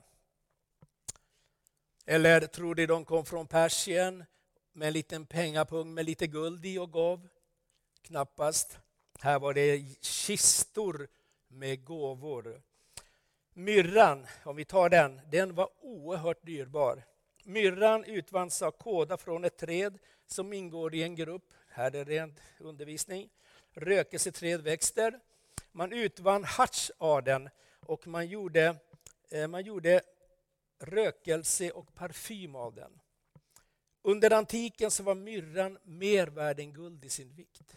Eller 2.07 2.41
tror 2.41 2.75
ni 2.75 2.87
de 2.87 3.05
kom 3.05 3.27
från 3.27 3.47
Persien 3.47 4.25
med 4.73 4.87
en 4.87 4.93
liten 4.93 5.27
pengapung 5.27 5.95
med 5.95 6.05
lite 6.05 6.27
guld 6.27 6.67
i 6.67 6.79
och 6.79 6.93
gav? 6.93 7.29
Knappast. 8.03 8.79
Här 9.21 9.39
var 9.39 9.55
det 9.55 9.85
kistor 10.01 11.09
med 11.49 11.85
gåvor. 11.85 12.63
Myrran, 13.53 14.27
om 14.45 14.57
vi 14.57 14.65
tar 14.65 14.89
den, 14.89 15.21
den 15.31 15.55
var 15.55 15.69
oerhört 15.81 16.47
dyrbar. 16.47 17.03
Myrran 17.45 18.05
utvanns 18.05 18.63
av 18.63 18.71
kåda 18.71 19.17
från 19.17 19.45
ett 19.45 19.57
träd 19.57 19.99
som 20.27 20.53
ingår 20.53 20.95
i 20.95 21.03
en 21.03 21.15
grupp, 21.15 21.53
här 21.69 21.87
är 21.87 21.91
det 21.91 22.05
ren 22.05 22.35
undervisning, 22.59 23.31
rökelseträd 23.77 24.61
växter. 24.61 25.21
Man 25.73 25.93
utvann 25.93 26.45
harts 26.45 26.93
av 26.99 27.23
den 27.23 27.49
och 27.81 28.07
man 28.07 28.27
gjorde, 28.27 28.77
eh, 29.31 29.49
man 29.49 29.65
gjorde 29.65 30.01
rökelse 30.79 31.71
och 31.71 31.95
parfym 31.95 32.55
av 32.57 32.75
den. 32.75 33.01
Under 34.03 34.33
antiken 34.33 34.91
så 34.91 35.03
var 35.03 35.15
myrran 35.15 35.79
mer 35.83 36.27
värd 36.27 36.61
än 36.61 36.73
guld 36.73 37.05
i 37.05 37.09
sin 37.09 37.35
vikt. 37.35 37.77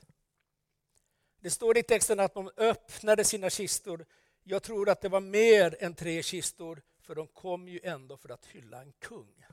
Det 1.40 1.50
står 1.50 1.78
i 1.78 1.84
texten 1.84 2.20
att 2.20 2.34
de 2.34 2.52
öppnade 2.58 3.24
sina 3.24 3.50
kistor. 3.50 4.06
Jag 4.44 4.64
tror 4.64 4.90
att 4.90 5.02
det 5.02 5.10
var 5.10 5.20
mer 5.20 5.78
än 5.80 5.96
tre 5.96 6.24
kistor, 6.24 6.82
för 7.02 7.16
de 7.16 7.28
kom 7.28 7.68
ju 7.68 7.80
ändå 7.84 8.18
för 8.18 8.30
att 8.30 8.46
hylla 8.46 8.82
en 8.82 8.92
kung. 8.92 9.46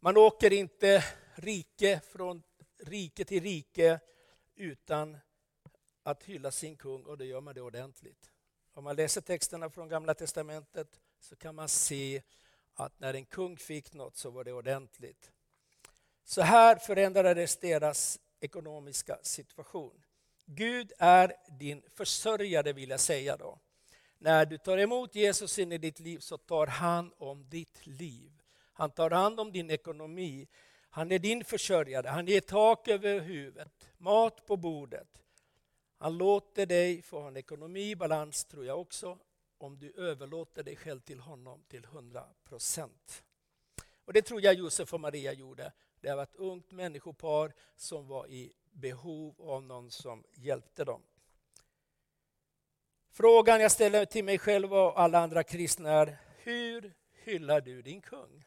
Man 0.00 0.16
åker 0.16 0.52
inte 0.52 1.04
rike 1.34 2.00
från 2.12 2.42
rike 2.78 3.24
till 3.24 3.42
rike 3.42 4.00
utan 4.54 5.18
att 6.02 6.24
hylla 6.24 6.50
sin 6.50 6.76
kung 6.76 7.04
och 7.04 7.18
då 7.18 7.24
gör 7.24 7.40
man 7.40 7.54
det 7.54 7.60
ordentligt. 7.60 8.30
Om 8.72 8.84
man 8.84 8.96
läser 8.96 9.20
texterna 9.20 9.70
från 9.70 9.88
Gamla 9.88 10.14
Testamentet 10.14 11.00
så 11.20 11.36
kan 11.36 11.54
man 11.54 11.68
se 11.68 12.22
att 12.74 13.00
när 13.00 13.14
en 13.14 13.24
kung 13.24 13.56
fick 13.56 13.92
något 13.92 14.16
så 14.16 14.30
var 14.30 14.44
det 14.44 14.52
ordentligt. 14.52 15.32
Så 16.24 16.42
här 16.42 16.76
förändrades 16.76 17.56
deras 17.56 18.20
ekonomiska 18.40 19.18
situation. 19.22 20.02
Gud 20.44 20.92
är 20.98 21.32
din 21.58 21.82
försörjare 21.94 22.72
vill 22.72 22.90
jag 22.90 23.00
säga 23.00 23.36
då. 23.36 23.58
När 24.18 24.46
du 24.46 24.58
tar 24.58 24.78
emot 24.78 25.14
Jesus 25.14 25.58
in 25.58 25.72
i 25.72 25.78
ditt 25.78 26.00
liv 26.00 26.18
så 26.18 26.38
tar 26.38 26.66
han 26.66 27.12
om 27.18 27.48
ditt 27.48 27.86
liv. 27.86 28.32
Han 28.72 28.90
tar 28.90 29.10
hand 29.10 29.40
om 29.40 29.52
din 29.52 29.70
ekonomi. 29.70 30.48
Han 30.90 31.12
är 31.12 31.18
din 31.18 31.44
försörjare. 31.44 32.08
Han 32.08 32.26
ger 32.26 32.40
tak 32.40 32.88
över 32.88 33.20
huvudet, 33.20 33.90
mat 33.98 34.46
på 34.46 34.56
bordet. 34.56 35.22
Han 35.96 36.18
låter 36.18 36.66
dig 36.66 37.02
få 37.02 37.20
en 37.20 37.36
ekonomi 37.36 37.90
i 37.90 37.96
balans, 37.96 38.44
tror 38.44 38.64
jag 38.64 38.80
också, 38.80 39.18
om 39.58 39.78
du 39.78 39.92
överlåter 39.92 40.62
dig 40.62 40.76
själv 40.76 41.00
till 41.00 41.20
honom 41.20 41.62
till 41.68 41.84
100 41.84 42.24
procent. 42.44 43.22
Och 44.04 44.12
det 44.12 44.22
tror 44.22 44.40
jag 44.40 44.54
Josef 44.54 44.94
och 44.94 45.00
Maria 45.00 45.32
gjorde. 45.32 45.72
Det 46.00 46.14
var 46.14 46.22
ett 46.22 46.36
ungt 46.36 46.72
människopar 46.72 47.52
som 47.76 48.06
var 48.06 48.26
i 48.26 48.52
behov 48.70 49.34
av 49.38 49.62
någon 49.62 49.90
som 49.90 50.24
hjälpte 50.34 50.84
dem. 50.84 51.02
Frågan 53.10 53.60
jag 53.60 53.72
ställer 53.72 54.04
till 54.04 54.24
mig 54.24 54.38
själv 54.38 54.74
och 54.74 55.00
alla 55.00 55.18
andra 55.18 55.42
kristna 55.42 55.90
är, 55.90 56.16
hur 56.38 56.94
hyllar 57.12 57.60
du 57.60 57.82
din 57.82 58.00
kung? 58.00 58.44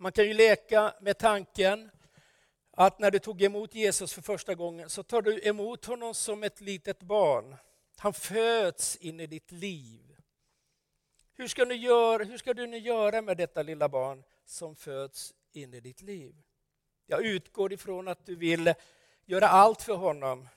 Man 0.00 0.12
kan 0.12 0.24
ju 0.24 0.34
leka 0.34 0.94
med 1.00 1.18
tanken 1.18 1.90
att 2.70 2.98
när 2.98 3.10
du 3.10 3.18
tog 3.18 3.42
emot 3.42 3.74
Jesus 3.74 4.12
för 4.12 4.22
första 4.22 4.54
gången 4.54 4.90
så 4.90 5.02
tar 5.02 5.22
du 5.22 5.40
emot 5.42 5.84
honom 5.84 6.14
som 6.14 6.42
ett 6.42 6.60
litet 6.60 7.02
barn. 7.02 7.56
Han 7.96 8.12
föds 8.12 8.96
in 8.96 9.20
i 9.20 9.26
ditt 9.26 9.52
liv. 9.52 10.16
Hur 11.34 11.48
ska, 11.48 11.64
du 11.64 11.74
göra, 11.74 12.24
hur 12.24 12.38
ska 12.38 12.54
du 12.54 12.66
nu 12.66 12.78
göra 12.78 13.22
med 13.22 13.36
detta 13.36 13.62
lilla 13.62 13.88
barn 13.88 14.24
som 14.44 14.76
föds 14.76 15.34
in 15.52 15.74
i 15.74 15.80
ditt 15.80 16.02
liv? 16.02 16.34
Jag 17.06 17.26
utgår 17.26 17.72
ifrån 17.72 18.08
att 18.08 18.26
du 18.26 18.36
vill 18.36 18.74
göra 19.24 19.48
allt 19.48 19.82
för 19.82 19.94
honom. 19.94 20.48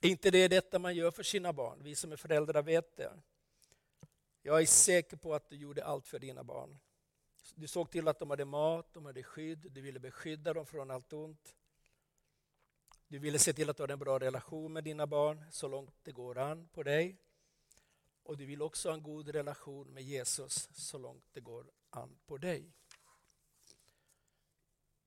Är 0.00 0.08
inte 0.08 0.30
det 0.30 0.48
detta 0.48 0.78
man 0.78 0.94
gör 0.94 1.10
för 1.10 1.22
sina 1.22 1.52
barn? 1.52 1.78
Vi 1.82 1.94
som 1.94 2.12
är 2.12 2.16
föräldrar 2.16 2.62
vet 2.62 2.96
det. 2.96 3.12
Jag 4.42 4.60
är 4.60 4.66
säker 4.66 5.16
på 5.16 5.34
att 5.34 5.48
du 5.48 5.56
gjorde 5.56 5.84
allt 5.84 6.06
för 6.06 6.18
dina 6.18 6.44
barn. 6.44 6.78
Du 7.60 7.66
såg 7.66 7.90
till 7.90 8.08
att 8.08 8.18
de 8.18 8.30
hade 8.30 8.44
mat, 8.44 8.92
de 8.92 9.06
hade 9.06 9.22
skydd, 9.22 9.66
du 9.72 9.80
ville 9.80 10.00
beskydda 10.00 10.54
dem 10.54 10.66
från 10.66 10.90
allt 10.90 11.12
ont. 11.12 11.54
Du 13.08 13.18
ville 13.18 13.38
se 13.38 13.52
till 13.52 13.70
att 13.70 13.76
du 13.76 13.82
hade 13.82 13.92
en 13.92 13.98
bra 13.98 14.18
relation 14.18 14.72
med 14.72 14.84
dina 14.84 15.06
barn 15.06 15.44
så 15.50 15.68
långt 15.68 15.94
det 16.02 16.12
går 16.12 16.38
an 16.38 16.68
på 16.68 16.82
dig. 16.82 17.16
Och 18.22 18.36
du 18.36 18.46
vill 18.46 18.62
också 18.62 18.88
ha 18.88 18.94
en 18.94 19.02
god 19.02 19.28
relation 19.28 19.94
med 19.94 20.02
Jesus 20.02 20.68
så 20.72 20.98
långt 20.98 21.24
det 21.32 21.40
går 21.40 21.70
an 21.90 22.18
på 22.26 22.38
dig. 22.38 22.72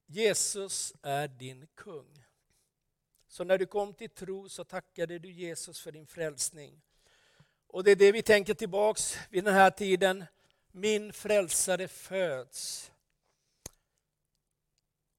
Jesus 0.06 0.94
är 1.02 1.28
din 1.28 1.68
kung. 1.76 2.26
Så 3.28 3.44
när 3.44 3.58
du 3.58 3.66
kom 3.66 3.94
till 3.94 4.10
tro 4.10 4.50
så 4.50 4.64
tackade 4.64 5.20
du 5.20 5.32
Jesus 5.32 5.82
för 5.82 5.92
din 5.92 6.08
frälsning. 6.08 6.82
Och 7.68 7.84
det 7.84 7.92
är 7.92 7.96
det 7.96 8.12
vi 8.12 8.24
tänker 8.24 8.54
tillbaks 8.54 9.18
vid 9.30 9.44
den 9.44 9.54
här 9.54 9.72
tiden. 9.72 10.26
Min 10.76 11.14
frälsare 11.14 11.88
föds. 11.88 12.92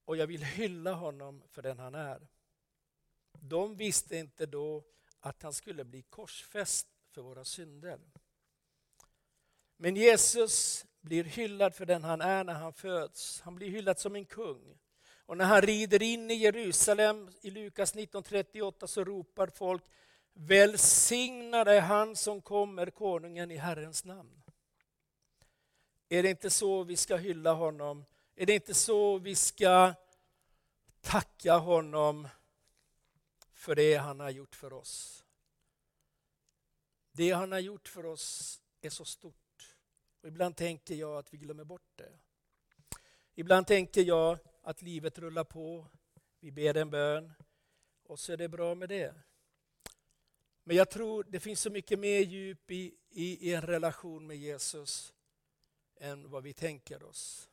Och 0.05 0.17
jag 0.17 0.27
vill 0.27 0.45
hylla 0.45 0.93
honom 0.93 1.43
för 1.49 1.63
den 1.63 1.79
han 1.79 1.95
är. 1.95 2.29
De 3.41 3.77
visste 3.77 4.17
inte 4.17 4.47
då 4.47 4.85
att 5.21 5.43
han 5.43 5.53
skulle 5.53 5.85
bli 5.85 6.03
korsfäst 6.03 6.87
för 7.11 7.23
våra 7.23 7.45
synder. 7.45 8.01
Men 9.77 9.97
Jesus 9.97 10.87
blir 11.01 11.25
hyllad 11.25 11.75
för 11.75 11.87
den 11.87 12.05
han 12.05 12.21
är 12.21 12.45
när 12.45 12.55
han 12.55 12.73
föds. 12.73 13.41
Han 13.41 13.55
blir 13.55 13.71
hyllad 13.71 13.99
som 13.99 14.17
en 14.17 14.25
kung. 14.25 14.79
Och 15.27 15.37
när 15.37 15.45
han 15.45 15.63
rider 15.63 16.03
in 16.03 16.31
i 16.31 16.35
Jerusalem 16.35 17.31
i 17.41 17.51
Lukas 17.51 17.95
19.38 17.95 18.87
så 18.87 19.05
ropar 19.05 19.47
folk 19.47 19.85
Välsignade 20.33 21.81
han 21.81 22.17
som 22.17 22.41
kommer, 22.41 22.91
konungen 22.91 23.51
i 23.51 23.57
Herrens 23.57 24.05
namn. 24.05 24.44
Är 26.09 26.23
det 26.23 26.31
inte 26.31 26.51
så 26.51 26.85
vi 26.85 26.97
ska 26.97 27.17
hylla 27.17 27.53
honom? 27.53 28.05
Är 28.35 28.47
det 28.47 28.55
inte 28.55 28.75
så 28.75 29.19
vi 29.19 29.35
ska 29.35 29.95
tacka 31.01 31.57
honom 31.57 32.29
för 33.53 33.75
det 33.75 33.95
han 33.95 34.21
har 34.21 34.31
gjort 34.31 34.55
för 34.55 34.73
oss? 34.73 35.25
Det 37.13 37.31
han 37.31 37.53
har 37.53 37.59
gjort 37.59 37.89
för 37.89 38.07
oss 38.07 38.61
är 38.81 38.91
så 38.91 39.05
stort. 39.05 39.77
Och 40.21 40.29
ibland 40.29 40.57
tänker 40.57 40.95
jag 40.95 41.19
att 41.19 41.35
vi 41.35 41.39
glömmer 41.39 41.65
bort 41.65 41.93
det. 41.97 42.13
Ibland 43.35 43.67
tänker 43.67 44.03
jag 44.03 44.39
att 44.63 44.83
livet 44.83 45.19
rullar 45.19 45.45
på, 45.45 45.87
vi 46.41 46.51
ber 46.51 46.77
en 46.77 46.91
bön 46.91 47.33
och 48.05 48.21
så 48.21 48.33
är 48.33 48.37
det 48.37 48.49
bra 48.49 48.75
med 48.75 48.89
det. 48.89 49.15
Men 50.65 50.77
jag 50.77 50.91
tror 50.91 51.25
det 51.29 51.41
finns 51.41 51.61
så 51.61 51.71
mycket 51.71 51.99
mer 51.99 52.21
djup 52.21 52.71
i, 52.71 52.95
i, 53.11 53.51
i 53.51 53.55
en 53.55 53.63
relation 53.63 54.27
med 54.27 54.37
Jesus 54.37 55.14
än 55.97 56.31
vad 56.31 56.43
vi 56.43 56.53
tänker 56.53 57.03
oss. 57.03 57.49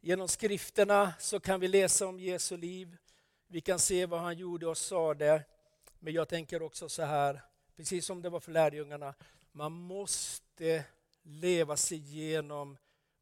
Genom 0.00 0.28
skrifterna 0.28 1.14
så 1.18 1.40
kan 1.40 1.60
vi 1.60 1.68
läsa 1.68 2.06
om 2.06 2.20
Jesu 2.20 2.56
liv. 2.56 2.96
Vi 3.46 3.60
kan 3.60 3.78
se 3.78 4.06
vad 4.06 4.20
han 4.20 4.38
gjorde 4.38 4.66
och 4.66 4.78
sade. 4.78 5.44
Men 5.98 6.12
jag 6.12 6.28
tänker 6.28 6.62
också 6.62 6.88
så 6.88 7.02
här, 7.02 7.42
precis 7.76 8.06
som 8.06 8.22
det 8.22 8.30
var 8.30 8.40
för 8.40 8.52
lärjungarna, 8.52 9.14
man 9.52 9.72
måste 9.72 10.84
leva 11.22 11.76
sig 11.76 11.98
igenom 11.98 12.76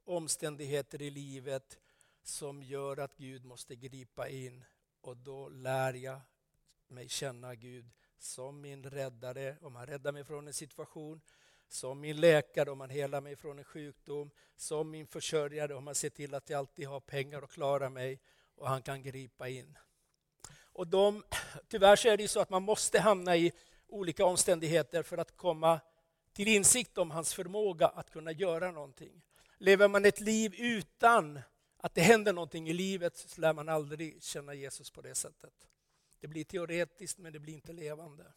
omständigheter 0.04 1.02
i 1.02 1.10
livet 1.10 1.78
som 2.22 2.62
gör 2.62 2.96
att 2.96 3.16
Gud 3.16 3.44
måste 3.44 3.76
gripa 3.76 4.28
in 4.28 4.64
och 5.00 5.16
då 5.16 5.48
lär 5.48 5.94
jag 5.94 6.20
mig 6.88 7.08
känna 7.08 7.54
Gud 7.54 7.90
som 8.18 8.60
min 8.60 8.90
räddare, 8.90 9.56
om 9.62 9.76
han 9.76 9.86
räddar 9.86 10.12
mig 10.12 10.24
från 10.24 10.46
en 10.46 10.54
situation, 10.54 11.20
som 11.68 12.00
min 12.00 12.20
läkare 12.20 12.70
om 12.70 12.80
han 12.80 12.90
helar 12.90 13.20
mig 13.20 13.36
från 13.36 13.58
en 13.58 13.64
sjukdom, 13.64 14.30
som 14.56 14.90
min 14.90 15.06
försörjare 15.06 15.74
om 15.74 15.86
han 15.86 15.94
ser 15.94 16.10
till 16.10 16.34
att 16.34 16.50
jag 16.50 16.58
alltid 16.58 16.86
har 16.86 17.00
pengar 17.00 17.42
och 17.42 17.50
klarar 17.50 17.90
mig 17.90 18.20
och 18.54 18.68
han 18.68 18.82
kan 18.82 19.02
gripa 19.02 19.48
in. 19.48 19.78
Och 20.74 20.86
de, 20.86 21.22
tyvärr 21.68 21.96
så 21.96 22.08
är 22.08 22.16
det 22.16 22.28
så 22.28 22.40
att 22.40 22.50
man 22.50 22.62
måste 22.62 23.00
hamna 23.00 23.36
i 23.36 23.52
olika 23.86 24.24
omständigheter 24.24 25.02
för 25.02 25.18
att 25.18 25.36
komma 25.36 25.80
till 26.32 26.48
insikt 26.48 26.98
om 26.98 27.10
hans 27.10 27.34
förmåga 27.34 27.86
att 27.86 28.10
kunna 28.10 28.32
göra 28.32 28.70
någonting. 28.70 29.22
Lever 29.58 29.88
man 29.88 30.04
ett 30.04 30.20
liv 30.20 30.54
utan 30.58 31.40
att 31.76 31.94
det 31.94 32.00
händer 32.00 32.32
någonting 32.32 32.68
i 32.68 32.72
livet 32.72 33.16
så 33.16 33.40
lär 33.40 33.52
man 33.52 33.68
aldrig 33.68 34.22
känna 34.22 34.54
Jesus 34.54 34.90
på 34.90 35.02
det 35.02 35.14
sättet. 35.14 35.68
Det 36.20 36.28
blir 36.28 36.44
teoretiskt 36.44 37.18
men 37.18 37.32
det 37.32 37.38
blir 37.38 37.54
inte 37.54 37.72
levande. 37.72 38.32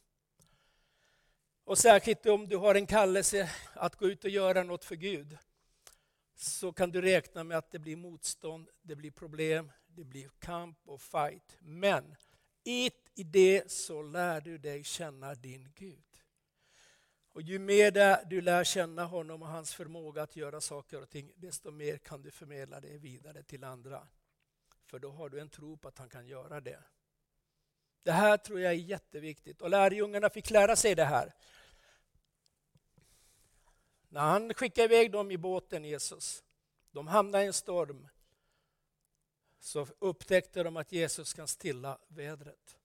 Och 1.67 1.77
särskilt 1.77 2.25
om 2.25 2.47
du 2.47 2.57
har 2.57 2.75
en 2.75 2.87
kallelse 2.87 3.51
att 3.73 3.95
gå 3.95 4.07
ut 4.07 4.23
och 4.23 4.29
göra 4.29 4.63
något 4.63 4.85
för 4.85 4.95
Gud 4.95 5.37
så 6.35 6.73
kan 6.73 6.91
du 6.91 7.01
räkna 7.01 7.43
med 7.43 7.57
att 7.57 7.71
det 7.71 7.79
blir 7.79 7.95
motstånd, 7.95 8.69
det 8.81 8.95
blir 8.95 9.11
problem, 9.11 9.71
det 9.87 10.03
blir 10.03 10.29
kamp 10.39 10.77
och 10.85 11.01
fight. 11.01 11.57
Men 11.59 12.15
i 12.63 12.91
det 13.15 13.71
så 13.71 14.01
lär 14.01 14.41
du 14.41 14.57
dig 14.57 14.83
känna 14.83 15.35
din 15.35 15.71
Gud. 15.75 16.21
Och 17.33 17.41
ju 17.41 17.59
mer 17.59 18.25
du 18.25 18.41
lär 18.41 18.63
känna 18.63 19.05
honom 19.05 19.41
och 19.41 19.47
hans 19.47 19.73
förmåga 19.73 20.23
att 20.23 20.35
göra 20.35 20.61
saker 20.61 21.01
och 21.01 21.09
ting, 21.09 21.31
desto 21.35 21.71
mer 21.71 21.97
kan 21.97 22.21
du 22.21 22.31
förmedla 22.31 22.79
det 22.79 22.97
vidare 22.97 23.43
till 23.43 23.63
andra. 23.63 24.07
För 24.85 24.99
då 24.99 25.11
har 25.11 25.29
du 25.29 25.39
en 25.39 25.49
tro 25.49 25.77
på 25.77 25.87
att 25.87 25.97
han 25.97 26.09
kan 26.09 26.27
göra 26.27 26.61
det. 26.61 26.79
Det 28.03 28.11
här 28.11 28.37
tror 28.37 28.59
jag 28.59 28.73
är 28.73 28.77
jätteviktigt 28.77 29.61
och 29.61 29.69
lärjungarna 29.69 30.29
fick 30.29 30.49
lära 30.49 30.75
sig 30.75 30.95
det 30.95 31.05
här. 31.05 31.33
När 34.09 34.21
han 34.21 34.53
skickade 34.53 34.95
iväg 34.95 35.11
dem 35.11 35.31
i 35.31 35.37
båten, 35.37 35.83
Jesus, 35.83 36.43
de 36.91 37.07
hamnade 37.07 37.43
i 37.43 37.47
en 37.47 37.53
storm, 37.53 38.07
så 39.59 39.87
upptäckte 39.99 40.63
de 40.63 40.77
att 40.77 40.91
Jesus 40.91 41.33
kan 41.33 41.47
stilla 41.47 41.97
vädret. 42.07 42.77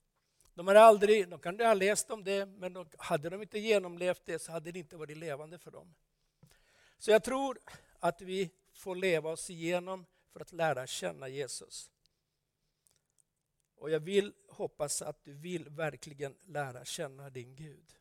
De 0.53 0.67
hade 0.67 0.81
aldrig, 0.81 1.29
de 1.29 1.39
kan 1.39 1.59
ha 1.59 1.73
läst 1.73 2.11
om 2.11 2.23
det, 2.23 2.45
men 2.45 2.73
de, 2.73 2.89
hade 2.97 3.29
de 3.29 3.41
inte 3.41 3.59
genomlevt 3.59 4.21
det 4.25 4.39
så 4.39 4.51
hade 4.51 4.71
det 4.71 4.79
inte 4.79 4.97
varit 4.97 5.17
levande 5.17 5.57
för 5.57 5.71
dem. 5.71 5.95
Så 6.97 7.11
jag 7.11 7.23
tror 7.23 7.59
att 7.99 8.21
vi 8.21 8.49
får 8.73 8.95
leva 8.95 9.29
oss 9.29 9.49
igenom 9.49 10.05
för 10.31 10.39
att 10.39 10.51
lära 10.51 10.87
känna 10.87 11.27
Jesus. 11.27 11.91
Och 13.75 13.89
jag 13.89 13.99
vill 13.99 14.33
hoppas 14.47 15.01
att 15.01 15.23
du 15.23 15.33
vill 15.33 15.69
verkligen 15.69 16.35
lära 16.45 16.85
känna 16.85 17.29
din 17.29 17.55
Gud. 17.55 17.95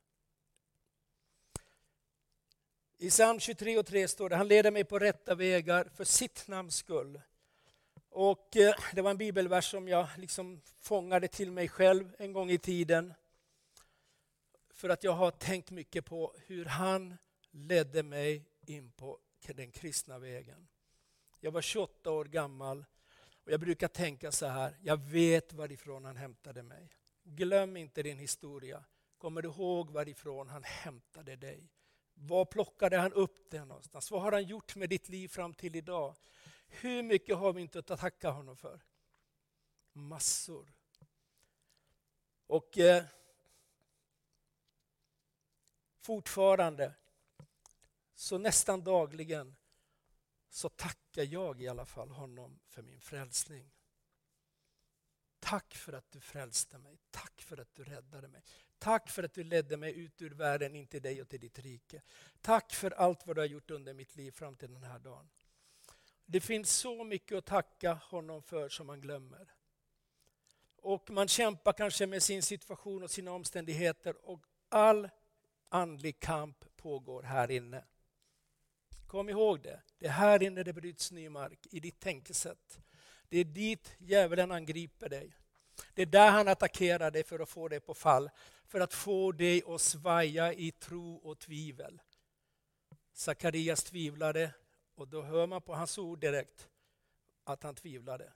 I 3.02 3.10
psalm 3.10 3.40
23 3.40 3.78
och 3.78 3.86
3 3.86 4.08
står 4.08 4.28
det, 4.28 4.36
han 4.36 4.48
leder 4.48 4.70
mig 4.70 4.84
på 4.84 4.98
rätta 4.98 5.34
vägar 5.34 5.90
för 5.94 6.04
sitt 6.04 6.48
namns 6.48 6.76
skull. 6.76 7.20
Och 8.08 8.56
eh, 8.56 8.74
det 8.94 9.02
var 9.02 9.10
en 9.10 9.16
bibelvers 9.16 9.70
som 9.70 9.88
jag 9.88 10.08
liksom 10.16 10.60
fångade 10.80 11.28
till 11.28 11.50
mig 11.50 11.68
själv 11.68 12.14
en 12.18 12.32
gång 12.32 12.50
i 12.50 12.58
tiden. 12.58 13.14
För 14.74 14.88
att 14.88 15.04
jag 15.04 15.12
har 15.12 15.30
tänkt 15.30 15.70
mycket 15.70 16.04
på 16.04 16.34
hur 16.46 16.64
han 16.64 17.16
ledde 17.50 18.02
mig 18.02 18.44
in 18.66 18.92
på 18.92 19.18
den 19.46 19.72
kristna 19.72 20.18
vägen. 20.18 20.68
Jag 21.40 21.50
var 21.50 21.62
28 21.62 22.10
år 22.10 22.24
gammal 22.24 22.84
och 23.44 23.52
jag 23.52 23.60
brukar 23.60 23.88
tänka 23.88 24.32
så 24.32 24.46
här, 24.46 24.76
jag 24.82 24.96
vet 24.96 25.52
varifrån 25.52 26.04
han 26.04 26.16
hämtade 26.16 26.62
mig. 26.62 26.92
Glöm 27.24 27.76
inte 27.76 28.02
din 28.02 28.18
historia. 28.18 28.84
Kommer 29.18 29.42
du 29.42 29.48
ihåg 29.48 29.90
varifrån 29.90 30.48
han 30.48 30.64
hämtade 30.64 31.36
dig? 31.36 31.70
Var 32.24 32.44
plockade 32.44 32.96
han 32.96 33.12
upp 33.12 33.50
det 33.50 33.64
någonstans? 33.64 34.10
Vad 34.10 34.22
har 34.22 34.32
han 34.32 34.44
gjort 34.44 34.76
med 34.76 34.88
ditt 34.88 35.08
liv 35.08 35.28
fram 35.28 35.54
till 35.54 35.76
idag? 35.76 36.16
Hur 36.66 37.02
mycket 37.02 37.36
har 37.36 37.52
vi 37.52 37.62
inte 37.62 37.78
att 37.78 37.86
tacka 37.86 38.30
honom 38.30 38.56
för? 38.56 38.80
Massor. 39.92 40.72
Och 42.46 42.78
eh, 42.78 43.04
fortfarande, 46.00 46.94
så 48.14 48.38
nästan 48.38 48.84
dagligen, 48.84 49.56
så 50.48 50.68
tackar 50.68 51.22
jag 51.22 51.60
i 51.60 51.68
alla 51.68 51.86
fall 51.86 52.10
honom 52.10 52.60
för 52.68 52.82
min 52.82 53.00
frälsning. 53.00 53.70
Tack 55.38 55.74
för 55.74 55.92
att 55.92 56.10
du 56.10 56.20
frälste 56.20 56.78
mig. 56.78 56.98
Tack 57.10 57.42
för 57.42 57.60
att 57.60 57.74
du 57.74 57.84
räddade 57.84 58.28
mig. 58.28 58.42
Tack 58.82 59.10
för 59.10 59.22
att 59.22 59.34
du 59.34 59.44
ledde 59.44 59.76
mig 59.76 59.98
ut 59.98 60.22
ur 60.22 60.30
världen 60.30 60.76
in 60.76 60.86
till 60.86 61.02
dig 61.02 61.22
och 61.22 61.28
till 61.28 61.40
ditt 61.40 61.58
rike. 61.58 62.02
Tack 62.40 62.72
för 62.72 62.90
allt 62.90 63.26
vad 63.26 63.36
du 63.36 63.40
har 63.40 63.46
gjort 63.46 63.70
under 63.70 63.94
mitt 63.94 64.16
liv 64.16 64.30
fram 64.30 64.56
till 64.56 64.72
den 64.72 64.82
här 64.82 64.98
dagen. 64.98 65.28
Det 66.26 66.40
finns 66.40 66.70
så 66.70 67.04
mycket 67.04 67.38
att 67.38 67.44
tacka 67.44 67.92
honom 67.92 68.42
för 68.42 68.68
som 68.68 68.86
man 68.86 69.00
glömmer. 69.00 69.54
Och 70.76 71.10
man 71.10 71.28
kämpar 71.28 71.72
kanske 71.72 72.06
med 72.06 72.22
sin 72.22 72.42
situation 72.42 73.02
och 73.02 73.10
sina 73.10 73.32
omständigheter 73.32 74.26
och 74.26 74.40
all 74.68 75.08
andlig 75.68 76.20
kamp 76.20 76.64
pågår 76.76 77.22
här 77.22 77.50
inne. 77.50 77.84
Kom 79.06 79.28
ihåg 79.28 79.62
det. 79.62 79.80
Det 79.98 80.06
är 80.06 80.10
här 80.10 80.42
inne 80.42 80.62
det 80.62 80.72
bryts 80.72 81.10
ny 81.10 81.28
mark, 81.28 81.66
i 81.70 81.80
ditt 81.80 82.00
tänkesätt. 82.00 82.80
Det 83.28 83.38
är 83.38 83.44
dit 83.44 83.94
djävulen 83.98 84.52
angriper 84.52 85.08
dig. 85.08 85.32
Det 85.94 86.02
är 86.02 86.06
där 86.06 86.30
han 86.30 86.48
attackerar 86.48 87.10
dig 87.10 87.24
för 87.24 87.38
att 87.38 87.48
få 87.48 87.68
dig 87.68 87.80
på 87.80 87.94
fall. 87.94 88.30
För 88.72 88.80
att 88.80 88.94
få 88.94 89.32
dig 89.32 89.62
att 89.66 89.80
svaja 89.80 90.52
i 90.52 90.70
tro 90.70 91.16
och 91.16 91.38
tvivel. 91.38 92.02
Sakarias 93.12 93.84
tvivlade 93.84 94.54
och 94.94 95.08
då 95.08 95.22
hör 95.22 95.46
man 95.46 95.62
på 95.62 95.74
hans 95.74 95.98
ord 95.98 96.20
direkt 96.20 96.68
att 97.44 97.62
han 97.62 97.74
tvivlade. 97.74 98.32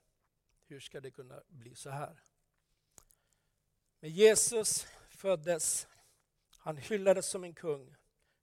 Hur 0.67 0.81
ska 0.81 1.01
det 1.01 1.11
kunna 1.11 1.43
bli 1.49 1.75
så 1.75 1.91
här? 1.91 2.21
Men 4.01 4.11
Jesus 4.11 4.87
föddes, 5.11 5.89
han 6.59 6.77
hyllades 6.77 7.27
som 7.27 7.45
en 7.45 7.55
kung 7.55 7.97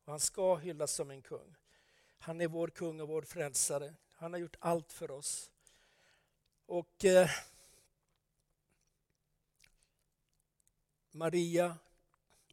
och 0.04 0.12
han 0.12 0.20
ska 0.20 0.56
hyllas 0.56 0.92
som 0.92 1.12
en 1.12 1.22
kung. 1.22 1.56
Han 2.20 2.42
är 2.42 2.48
vår 2.48 2.68
kung 2.68 3.02
och 3.02 3.08
vår 3.08 3.22
frälsare. 3.22 3.94
Han 4.12 4.34
har 4.34 4.40
gjort 4.40 4.58
allt 4.60 4.94
för 4.94 5.12
oss. 5.12 5.52
Och 6.66 7.06
eh, 7.06 7.30
Maria, 11.16 11.78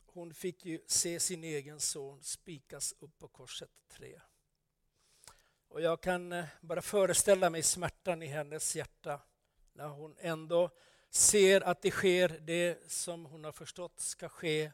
hon 0.06 0.34
fick 0.34 0.64
ju 0.64 0.80
se 0.86 1.20
sin 1.20 1.44
egen 1.44 1.80
son 1.80 2.22
spikas 2.22 2.94
upp 2.98 3.18
på 3.18 3.28
korset 3.28 3.70
tre. 3.88 4.20
Och 5.68 5.80
jag 5.80 6.00
kan 6.00 6.32
eh, 6.32 6.44
bara 6.60 6.82
föreställa 6.82 7.50
mig 7.50 7.62
smärtan 7.62 8.22
i 8.22 8.26
hennes 8.26 8.76
hjärta 8.76 9.20
när 9.72 9.88
hon 9.88 10.16
ändå 10.18 10.70
ser 11.10 11.60
att 11.60 11.82
det 11.82 11.90
sker 11.90 12.28
det 12.28 12.90
som 12.90 13.26
hon 13.26 13.44
har 13.44 13.52
förstått 13.52 14.00
ska 14.00 14.28
ske. 14.28 14.72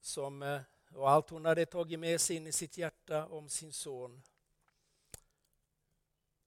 Som, 0.00 0.42
eh, 0.42 0.60
och 0.90 1.10
allt 1.10 1.30
hon 1.30 1.44
hade 1.44 1.66
tagit 1.66 1.98
med 1.98 2.20
sig 2.20 2.36
in 2.36 2.46
i 2.46 2.52
sitt 2.52 2.78
hjärta 2.78 3.26
om 3.26 3.48
sin 3.48 3.72
son. 3.72 4.22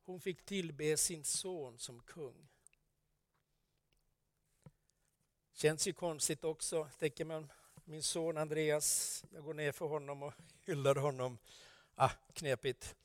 Hon 0.03 0.21
fick 0.21 0.45
tillbe 0.45 0.97
sin 0.97 1.23
son 1.23 1.79
som 1.79 2.01
kung. 2.01 2.49
Känns 5.55 5.87
ju 5.87 5.93
konstigt 5.93 6.43
också, 6.43 6.89
tänker 6.99 7.25
man. 7.25 7.51
Min 7.85 8.03
son 8.03 8.37
Andreas, 8.37 9.23
jag 9.31 9.43
går 9.43 9.53
ner 9.53 9.71
för 9.71 9.85
honom 9.85 10.23
och 10.23 10.33
hyllar 10.65 10.95
honom. 10.95 11.37
Ah, 11.95 12.11
knepigt. 12.33 12.95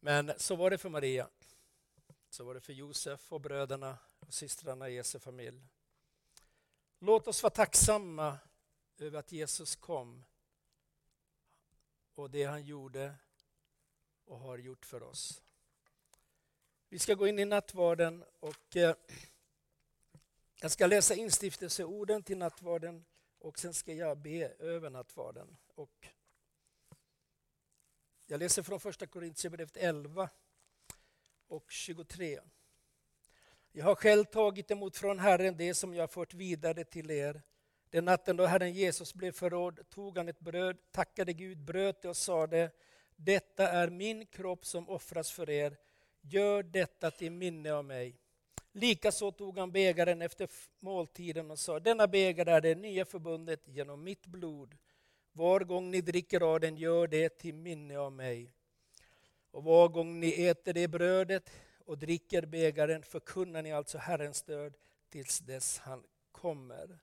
Men 0.00 0.32
så 0.36 0.56
var 0.56 0.70
det 0.70 0.78
för 0.78 0.88
Maria. 0.88 1.28
Så 2.30 2.44
var 2.44 2.54
det 2.54 2.60
för 2.60 2.72
Josef 2.72 3.32
och 3.32 3.40
bröderna 3.40 3.98
och 4.18 4.34
systrarna 4.34 4.88
i 4.88 4.94
Jesu 4.94 5.18
familj. 5.18 5.60
Låt 6.98 7.28
oss 7.28 7.42
vara 7.42 7.50
tacksamma 7.50 8.38
över 8.98 9.18
att 9.18 9.32
Jesus 9.32 9.76
kom 9.76 10.24
och 12.14 12.30
det 12.30 12.44
han 12.44 12.64
gjorde 12.64 13.14
och 14.24 14.38
har 14.38 14.58
gjort 14.58 14.86
för 14.86 15.02
oss. 15.02 15.42
Vi 16.88 16.98
ska 16.98 17.14
gå 17.14 17.26
in 17.26 17.38
i 17.38 17.44
nattvarden 17.44 18.24
och 18.40 18.76
eh, 18.76 18.94
jag 20.60 20.70
ska 20.70 20.86
läsa 20.86 21.14
instiftelseorden 21.14 22.22
till 22.22 22.38
nattvarden 22.38 23.04
och 23.38 23.58
sen 23.58 23.74
ska 23.74 23.92
jag 23.92 24.18
be 24.18 24.52
över 24.58 24.90
nattvarden. 24.90 25.56
Och 25.74 26.08
jag 28.26 28.40
läser 28.40 28.62
från 28.62 28.80
första 28.80 29.06
Korintierbrevet 29.06 29.76
11 29.76 30.30
och 31.48 31.70
23. 31.70 32.40
Jag 33.72 33.84
har 33.84 33.94
själv 33.94 34.24
tagit 34.24 34.70
emot 34.70 34.96
från 34.96 35.18
Herren 35.18 35.56
det 35.56 35.74
som 35.74 35.94
jag 35.94 36.02
har 36.02 36.08
fört 36.08 36.34
vidare 36.34 36.84
till 36.84 37.10
er. 37.10 37.42
Den 37.90 38.04
natten 38.04 38.36
då 38.36 38.46
Herren 38.46 38.72
Jesus 38.72 39.14
blev 39.14 39.32
förrådd 39.32 39.90
tog 39.90 40.16
han 40.16 40.28
ett 40.28 40.40
bröd, 40.40 40.76
tackade 40.90 41.32
Gud, 41.32 41.58
bröt 41.58 42.02
det 42.02 42.08
och 42.08 42.16
sade 42.16 42.70
Detta 43.16 43.68
är 43.68 43.90
min 43.90 44.26
kropp 44.26 44.66
som 44.66 44.88
offras 44.88 45.30
för 45.30 45.50
er. 45.50 45.76
Gör 46.20 46.62
detta 46.62 47.10
till 47.10 47.32
minne 47.32 47.72
av 47.72 47.84
mig. 47.84 48.20
Likaså 48.72 49.30
tog 49.32 49.58
han 49.58 49.72
bägaren 49.72 50.22
efter 50.22 50.48
måltiden 50.80 51.50
och 51.50 51.58
sa 51.58 51.80
Denna 51.80 52.06
bägare 52.06 52.50
är 52.50 52.60
det 52.60 52.74
nya 52.74 53.04
förbundet 53.04 53.60
genom 53.64 54.04
mitt 54.04 54.26
blod. 54.26 54.76
Var 55.32 55.60
gång 55.60 55.90
ni 55.90 56.00
dricker 56.00 56.40
av 56.40 56.60
den, 56.60 56.76
gör 56.76 57.06
det 57.06 57.28
till 57.28 57.54
minne 57.54 57.98
av 57.98 58.12
mig. 58.12 58.52
Och 59.50 59.64
var 59.64 59.88
gång 59.88 60.20
ni 60.20 60.46
äter 60.46 60.72
det 60.72 60.88
brödet 60.88 61.50
och 61.84 61.98
dricker 61.98 62.46
bägaren 62.46 63.02
förkunnar 63.02 63.62
ni 63.62 63.72
alltså 63.72 63.98
Herrens 63.98 64.42
död 64.42 64.74
tills 65.10 65.38
dess 65.38 65.78
han 65.78 66.04
kommer. 66.32 66.98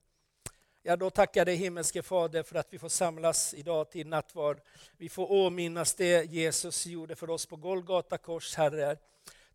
Ja, 0.88 0.95
då 0.95 1.10
tackar 1.10 1.45
dig 1.45 1.56
himmelske 1.56 2.01
Fader 2.01 2.43
för 2.43 2.56
att 2.56 2.73
vi 2.73 2.80
får 2.80 2.89
samlas 2.89 3.54
idag 3.54 3.91
till 3.91 4.08
nattvard. 4.08 4.62
Vi 4.97 5.10
får 5.10 5.28
åminnas 5.32 5.93
det 5.95 6.32
Jesus 6.32 6.86
gjorde 6.86 7.15
för 7.15 7.30
oss 7.30 7.45
på 7.45 7.56
Golgata 7.56 8.17
kors, 8.17 8.56
Herre. 8.56 8.97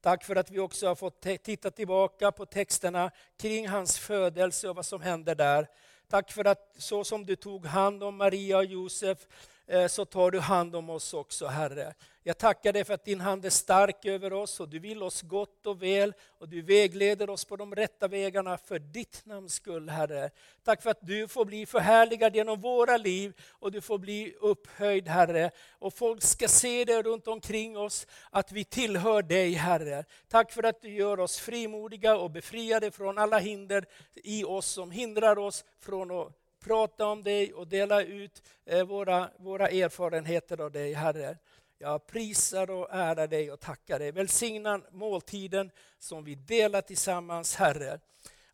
Tack 0.03 0.25
för 0.25 0.37
att 0.37 0.51
vi 0.51 0.59
också 0.59 0.87
har 0.87 0.95
fått 0.95 1.21
titta 1.43 1.71
tillbaka 1.71 2.33
på 2.33 2.47
texterna 2.47 3.11
kring 3.39 3.69
hans 3.69 3.99
födelse 3.99 4.69
och 4.69 4.77
vad 4.77 4.87
som 4.87 5.01
hände 5.01 5.35
där. 5.35 5.67
Tack 6.09 6.33
för 6.33 6.45
att 6.45 6.75
så 6.79 7.05
som 7.05 7.27
du 7.27 7.37
tog 7.37 7.67
hand 7.67 8.03
om 8.03 8.17
Maria 8.17 8.57
och 8.57 8.65
Josef 8.65 9.19
Eh, 9.71 9.87
så 9.87 10.05
tar 10.05 10.31
du 10.31 10.41
hand 10.41 10.77
om 10.77 10.91
oss 10.91 11.15
också, 11.15 11.47
Herre. 11.47 11.95
Jag 12.23 12.39
tackar 12.39 12.73
dig 12.73 12.85
för 12.85 12.95
att 12.95 13.05
din 13.05 13.21
hand 13.21 13.45
är 13.45 13.51
stark 13.51 14.05
över 14.05 14.33
oss 14.33 14.61
och 14.61 14.69
du 14.69 14.79
vill 14.79 15.03
oss 15.03 15.23
gott 15.23 15.67
och 15.67 15.83
väl 15.83 16.15
och 16.39 16.49
du 16.49 16.63
vägleder 16.63 17.31
oss 17.31 17.45
på 17.45 17.57
de 17.57 17.75
rätta 17.75 18.09
vägarna 18.09 18.59
för 18.59 18.79
ditt 18.79 19.27
namns 19.27 19.55
skull, 19.55 19.89
Herre. 19.89 20.31
Tack 20.65 20.83
för 20.83 20.91
att 20.91 20.99
du 21.01 21.29
får 21.29 21.45
bli 21.45 21.67
förhärligad 21.67 22.37
genom 22.37 22.61
våra 22.61 22.97
liv 22.97 23.33
och 23.51 23.73
du 23.73 23.81
får 23.81 23.99
bli 23.99 24.35
upphöjd, 24.41 25.09
Herre. 25.09 25.51
Och 25.79 25.95
folk 25.95 26.23
ska 26.23 26.49
se 26.49 26.85
det 26.85 27.03
runt 27.03 27.29
omkring 27.29 27.79
oss, 27.79 28.07
att 28.31 28.53
vi 28.53 28.65
tillhör 28.65 29.23
dig, 29.23 29.53
Herre. 29.53 30.05
Tack 30.29 30.53
för 30.53 30.62
att 30.62 30.83
du 30.83 30.93
gör 30.95 31.21
oss 31.21 31.39
frimodiga 31.39 32.16
och 32.16 32.31
befriade 32.31 32.91
från 32.91 33.18
alla 33.18 33.39
hinder 33.39 33.85
i 34.14 34.45
oss 34.45 34.66
som 34.66 34.91
hindrar 34.91 35.39
oss 35.39 35.64
från 35.81 36.11
att 36.11 36.39
prata 36.61 37.07
om 37.07 37.23
dig 37.23 37.53
och 37.53 37.67
dela 37.67 38.03
ut 38.03 38.43
eh, 38.67 38.85
våra, 38.85 39.31
våra 39.39 39.69
erfarenheter 39.69 40.61
av 40.61 40.73
dig, 40.73 40.93
Herre. 40.93 41.37
Jag 41.79 42.07
prisar 42.07 42.71
och 42.71 42.89
ärar 42.91 43.27
dig 43.27 43.53
och 43.53 43.61
tackar 43.61 43.99
dig. 43.99 44.13
Välsigna 44.13 44.81
måltiden 44.91 45.71
som 45.99 46.25
vi 46.25 46.35
delar 46.35 46.81
tillsammans, 46.81 47.57
Herre. 47.57 48.01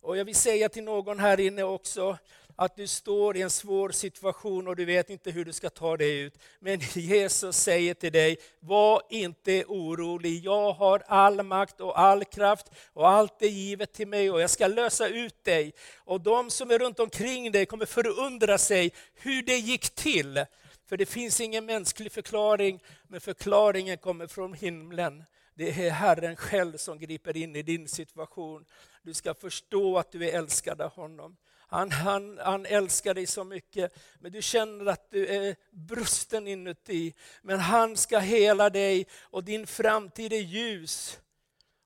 Och 0.01 0.17
jag 0.17 0.25
vill 0.25 0.35
säga 0.35 0.69
till 0.69 0.83
någon 0.83 1.19
här 1.19 1.39
inne 1.39 1.63
också, 1.63 2.17
att 2.59 2.75
du 2.75 2.87
står 2.87 3.37
i 3.37 3.41
en 3.41 3.49
svår 3.49 3.89
situation 3.89 4.67
och 4.67 4.75
du 4.75 4.85
vet 4.85 5.09
inte 5.09 5.31
hur 5.31 5.45
du 5.45 5.53
ska 5.53 5.69
ta 5.69 5.97
dig 5.97 6.19
ut. 6.19 6.39
Men 6.59 6.79
Jesus 6.93 7.57
säger 7.57 7.93
till 7.93 8.11
dig, 8.11 8.37
var 8.59 9.01
inte 9.09 9.65
orolig. 9.67 10.45
Jag 10.45 10.73
har 10.73 11.03
all 11.07 11.43
makt 11.43 11.81
och 11.81 11.99
all 11.99 12.25
kraft 12.25 12.71
och 12.93 13.09
allt 13.09 13.41
är 13.41 13.47
givet 13.47 13.93
till 13.93 14.07
mig 14.07 14.31
och 14.31 14.41
jag 14.41 14.49
ska 14.49 14.67
lösa 14.67 15.07
ut 15.07 15.43
dig. 15.43 15.73
Och 15.97 16.21
de 16.21 16.49
som 16.49 16.71
är 16.71 16.79
runt 16.79 16.99
omkring 16.99 17.51
dig 17.51 17.65
kommer 17.65 17.85
förundra 17.85 18.57
sig 18.57 18.93
hur 19.15 19.41
det 19.43 19.57
gick 19.57 19.89
till. 19.89 20.45
För 20.89 20.97
det 20.97 21.05
finns 21.05 21.41
ingen 21.41 21.65
mänsklig 21.65 22.11
förklaring, 22.11 22.79
men 23.07 23.21
förklaringen 23.21 23.97
kommer 23.97 24.27
från 24.27 24.53
himlen. 24.53 25.23
Det 25.55 25.87
är 25.87 25.91
Herren 25.91 26.35
själv 26.35 26.77
som 26.77 26.99
griper 26.99 27.37
in 27.37 27.55
i 27.55 27.61
din 27.61 27.87
situation. 27.87 28.65
Du 29.03 29.13
ska 29.13 29.33
förstå 29.33 29.97
att 29.97 30.11
du 30.11 30.29
är 30.29 30.37
älskad 30.37 30.81
av 30.81 30.91
honom. 30.91 31.37
Han, 31.69 31.91
han, 31.91 32.39
han 32.43 32.65
älskar 32.65 33.13
dig 33.13 33.27
så 33.27 33.43
mycket, 33.43 33.93
men 34.19 34.31
du 34.31 34.41
känner 34.41 34.85
att 34.85 35.11
du 35.11 35.27
är 35.27 35.55
brusten 35.71 36.47
inuti. 36.47 37.13
Men 37.41 37.59
han 37.59 37.97
ska 37.97 38.19
hela 38.19 38.69
dig 38.69 39.07
och 39.21 39.43
din 39.43 39.67
framtid 39.67 40.33
är 40.33 40.37
ljus. 40.37 41.19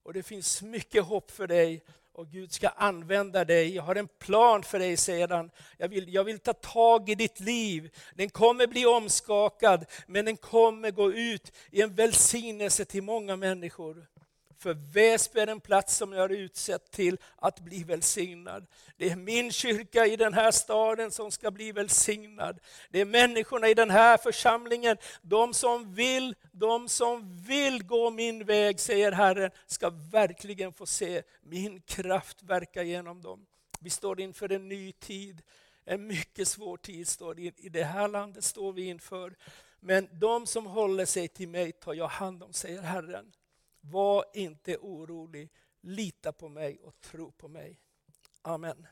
Och 0.04 0.14
det 0.14 0.24
finns 0.24 0.62
mycket 0.62 1.04
hopp 1.04 1.32
för 1.32 1.48
dig 1.48 1.84
och 2.14 2.28
Gud 2.28 2.52
ska 2.52 2.70
använda 2.70 3.46
dig. 3.46 3.76
Jag 3.76 3.84
har 3.84 3.96
en 3.96 4.08
plan 4.08 4.64
för 4.64 4.80
dig, 4.80 4.98
säger 4.98 5.28
han. 5.28 5.52
Jag 5.78 5.88
vill, 5.88 6.14
jag 6.14 6.24
vill 6.24 6.40
ta 6.40 6.54
tag 6.54 7.10
i 7.10 7.16
ditt 7.16 7.40
liv. 7.40 7.90
Den 8.16 8.30
kommer 8.30 8.68
bli 8.68 8.86
omskakad, 8.86 9.86
men 10.08 10.26
den 10.26 10.38
kommer 10.38 10.92
gå 10.92 11.12
ut 11.12 11.52
i 11.72 11.82
en 11.82 11.96
välsignelse 11.96 12.86
till 12.86 13.04
många 13.04 13.36
människor. 13.36 14.08
För 14.62 14.74
Väsby 14.74 15.40
är 15.40 15.48
en 15.48 15.60
plats 15.60 15.98
som 15.98 16.14
jag 16.14 16.22
har 16.22 16.30
utsett 16.30 16.92
till 16.92 17.18
att 17.36 17.60
bli 17.60 17.84
välsignad. 17.84 18.68
Det 18.98 19.10
är 19.10 19.16
min 19.16 19.52
kyrka 19.52 20.06
i 20.06 20.16
den 20.16 20.34
här 20.34 20.52
staden 20.52 21.12
som 21.12 21.32
ska 21.32 21.52
bli 21.52 21.72
välsignad. 21.72 22.60
Det 22.90 23.02
är 23.02 23.06
människorna 23.06 23.70
i 23.70 23.74
den 23.74 23.90
här 23.90 24.18
församlingen, 24.18 24.98
de 25.22 25.54
som 25.54 25.94
vill, 25.94 26.36
de 26.52 26.90
som 26.90 27.38
vill 27.38 27.84
gå 27.84 28.10
min 28.10 28.46
väg, 28.46 28.80
säger 28.80 29.12
Herren, 29.12 29.52
ska 29.68 29.90
verkligen 29.90 30.74
få 30.74 30.86
se 30.86 31.24
min 31.42 31.82
kraft 31.82 32.44
verka 32.44 32.84
genom 32.84 33.22
dem. 33.22 33.46
Vi 33.80 33.90
står 33.90 34.22
inför 34.22 34.52
en 34.52 34.70
ny 34.70 34.92
tid, 34.92 35.42
en 35.86 36.08
mycket 36.08 36.48
svår 36.48 36.78
tid 36.78 37.08
står 37.08 37.40
i, 37.40 37.54
i 37.58 37.70
det 37.70 37.84
här 37.84 38.08
landet 38.08 38.44
står 38.44 38.74
vi 38.74 38.86
inför. 38.86 39.36
Men 39.80 40.08
de 40.12 40.48
som 40.48 40.66
håller 40.66 41.06
sig 41.06 41.28
till 41.28 41.50
mig 41.50 41.72
tar 41.72 41.94
jag 41.94 42.08
hand 42.08 42.44
om, 42.44 42.54
säger 42.54 42.82
Herren. 42.82 43.32
Var 43.82 44.26
inte 44.34 44.78
orolig, 44.78 45.50
lita 45.82 46.32
på 46.32 46.50
mig 46.50 46.80
och 46.84 47.02
tro 47.02 47.32
på 47.32 47.48
mig. 47.48 47.80
Amen. 48.42 48.88